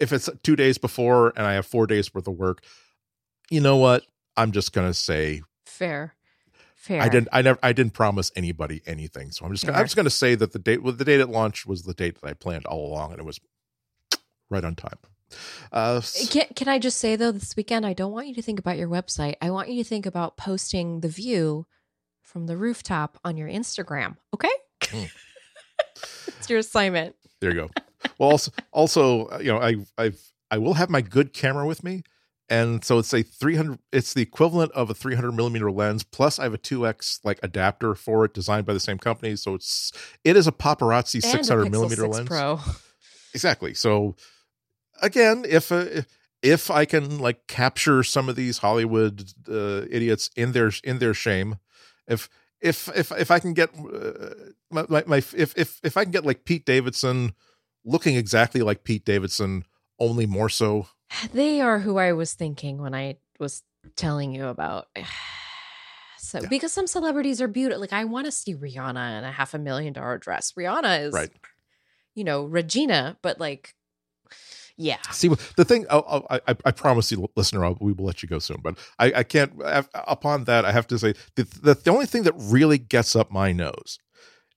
[0.00, 2.62] if it's two days before and i have four days worth of work
[3.50, 4.04] you know what?
[4.36, 6.14] I'm just going to say fair
[6.86, 7.02] Fair.
[7.02, 7.28] I didn't.
[7.32, 7.58] I never.
[7.64, 9.32] I didn't promise anybody anything.
[9.32, 9.66] So I'm just.
[9.66, 10.84] Gonna, I'm just going to say that the date.
[10.84, 13.24] Well, the date it launched was the date that I planned all along, and it
[13.24, 13.40] was
[14.50, 14.98] right on time.
[15.72, 16.00] Uh,
[16.30, 18.78] can, can I just say though, this weekend I don't want you to think about
[18.78, 19.34] your website.
[19.42, 21.66] I want you to think about posting the view
[22.22, 24.16] from the rooftop on your Instagram.
[24.32, 24.52] Okay.
[24.82, 25.10] Mm.
[26.28, 27.16] it's your assignment.
[27.40, 27.70] There you go.
[28.18, 30.20] Well, also, also, uh, you know, I, I've,
[30.52, 32.04] I will have my good camera with me
[32.48, 36.44] and so it's a 300 it's the equivalent of a 300 millimeter lens plus i
[36.44, 39.36] have a 2x like adapter for it designed by the same company.
[39.36, 39.92] So it's
[40.24, 42.28] it is a paparazzi and 600 millimeter 6 lens.
[42.28, 42.60] Pro.
[43.34, 43.74] exactly.
[43.74, 44.16] So
[45.02, 46.02] again if uh,
[46.42, 51.14] if i can like capture some of these hollywood uh, idiots in their in their
[51.14, 51.56] shame
[52.06, 52.28] if
[52.60, 54.30] if if if i can get uh,
[54.70, 57.32] my, my, my if if if i can get like pete davidson
[57.84, 59.64] looking exactly like pete davidson
[59.98, 60.88] only more so
[61.32, 63.62] they are who I was thinking when I was
[63.96, 64.88] telling you about.
[66.18, 66.48] So yeah.
[66.48, 69.58] because some celebrities are beautiful, like I want to see Rihanna in a half a
[69.58, 70.54] million dollar dress.
[70.58, 71.30] Rihanna is, right.
[72.16, 73.76] you know, Regina, but like,
[74.76, 74.96] yeah.
[75.12, 75.86] See the thing.
[75.88, 78.58] I'll, i I, promise you, listener, I'll, we will let you go soon.
[78.60, 79.52] But I, I can't.
[79.94, 83.30] Upon that, I have to say the, the the only thing that really gets up
[83.30, 84.00] my nose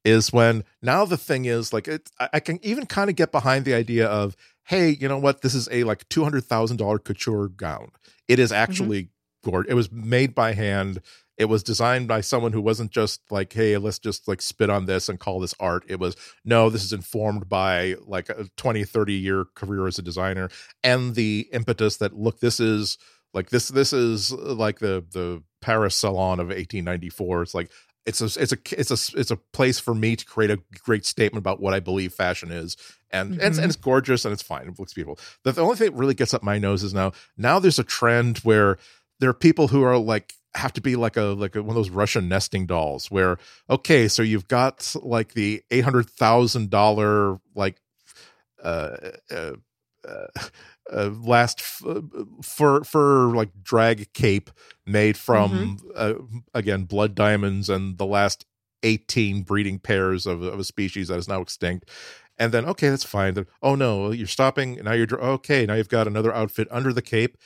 [0.06, 3.66] is when now the thing is like it, I can even kind of get behind
[3.66, 4.36] the idea of
[4.70, 5.42] hey, you know what?
[5.42, 7.92] This is a like two hundred thousand dollar couture gown.
[8.28, 8.62] It is mm-hmm.
[8.62, 9.50] actually mm-hmm.
[9.50, 9.72] gorgeous.
[9.72, 11.02] It was made by hand.
[11.38, 14.86] It was designed by someone who wasn't just like, hey, let's just like spit on
[14.86, 15.86] this and call this art.
[15.88, 20.02] It was, no, this is informed by like a 20, 30 year career as a
[20.02, 20.50] designer
[20.84, 22.98] and the impetus that, look, this is
[23.34, 27.44] like this, this is like the, the Paris salon of 1894.
[27.44, 27.72] It's like,
[28.06, 31.06] it's a it's a it's a it's a place for me to create a great
[31.06, 32.76] statement about what I believe fashion is,
[33.12, 33.42] and mm-hmm.
[33.42, 34.68] and, and, it's gorgeous and it's fine.
[34.68, 35.20] It looks beautiful.
[35.44, 37.84] The, the only thing that really gets up my nose is now now there's a
[37.84, 38.78] trend where
[39.20, 41.76] there are people who are like have to be like a like a, one of
[41.76, 43.38] those Russian nesting dolls where
[43.70, 47.80] okay, so you've got like the eight hundred thousand dollar like
[48.64, 48.96] uh,
[49.32, 49.52] uh,
[50.10, 50.42] uh,
[50.92, 52.02] uh last f- uh,
[52.42, 54.50] for for like drag cape
[54.86, 55.90] made from mm-hmm.
[55.96, 56.14] uh,
[56.54, 58.46] again blood diamonds and the last
[58.84, 61.90] 18 breeding pairs of, of a species that is now extinct.
[62.38, 63.34] And then okay that's fine.
[63.34, 64.80] Then oh no you're stopping.
[64.84, 67.38] Now you're okay now you've got another outfit under the cape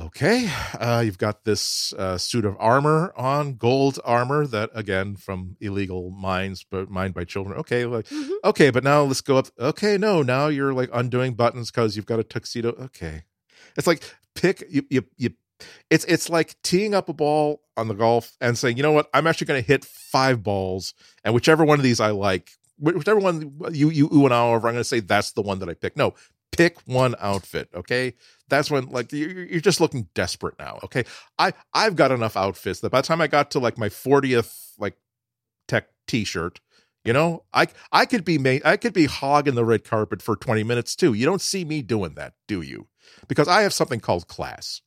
[0.00, 5.56] okay uh, you've got this uh, suit of armor on gold armor that again from
[5.60, 7.58] illegal mines but mined by children.
[7.58, 8.32] Okay like mm-hmm.
[8.44, 12.06] okay but now let's go up okay no now you're like undoing buttons because you've
[12.06, 13.24] got a tuxedo okay.
[13.76, 14.02] It's like
[14.34, 15.30] pick you you, you
[15.90, 19.10] it's it's like teeing up a ball on the golf and saying you know what?
[19.12, 20.94] I'm actually going to hit five balls
[21.24, 24.68] and whichever one of these i like whichever one you you ooh and ah over
[24.68, 25.96] i'm going to say that's the one that i pick.
[25.96, 26.14] No
[26.52, 28.14] pick one outfit okay?
[28.48, 31.04] That's when like you're just looking desperate now okay?
[31.38, 34.72] I i've got enough outfits that by the time i got to like my 40th
[34.78, 34.96] like
[35.68, 36.60] tech t-shirt
[37.04, 40.36] you know i i could be made i could be hogging the red carpet for
[40.36, 41.14] 20 minutes too.
[41.14, 42.88] You don't see me doing that do you?
[43.28, 44.80] Because i have something called class.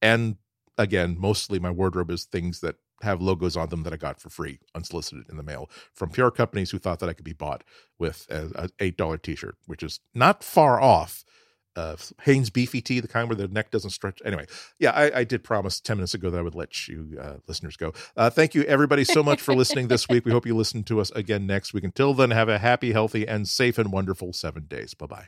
[0.00, 0.36] And
[0.78, 4.30] again mostly my wardrobe is things that have logos on them that I got for
[4.30, 7.64] free, unsolicited in the mail from PR companies who thought that I could be bought
[7.98, 11.24] with a, a eight dollar T-shirt, which is not far off.
[11.74, 14.20] Uh, Hanes beefy tee, the kind where the neck doesn't stretch.
[14.26, 14.44] Anyway,
[14.78, 17.78] yeah, I, I did promise ten minutes ago that I would let you uh, listeners
[17.78, 17.94] go.
[18.14, 20.26] Uh, thank you everybody so much for listening this week.
[20.26, 21.84] We hope you listen to us again next week.
[21.84, 24.92] Until then, have a happy, healthy, and safe and wonderful seven days.
[24.92, 25.26] Bye bye.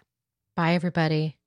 [0.55, 1.39] Bye everybody.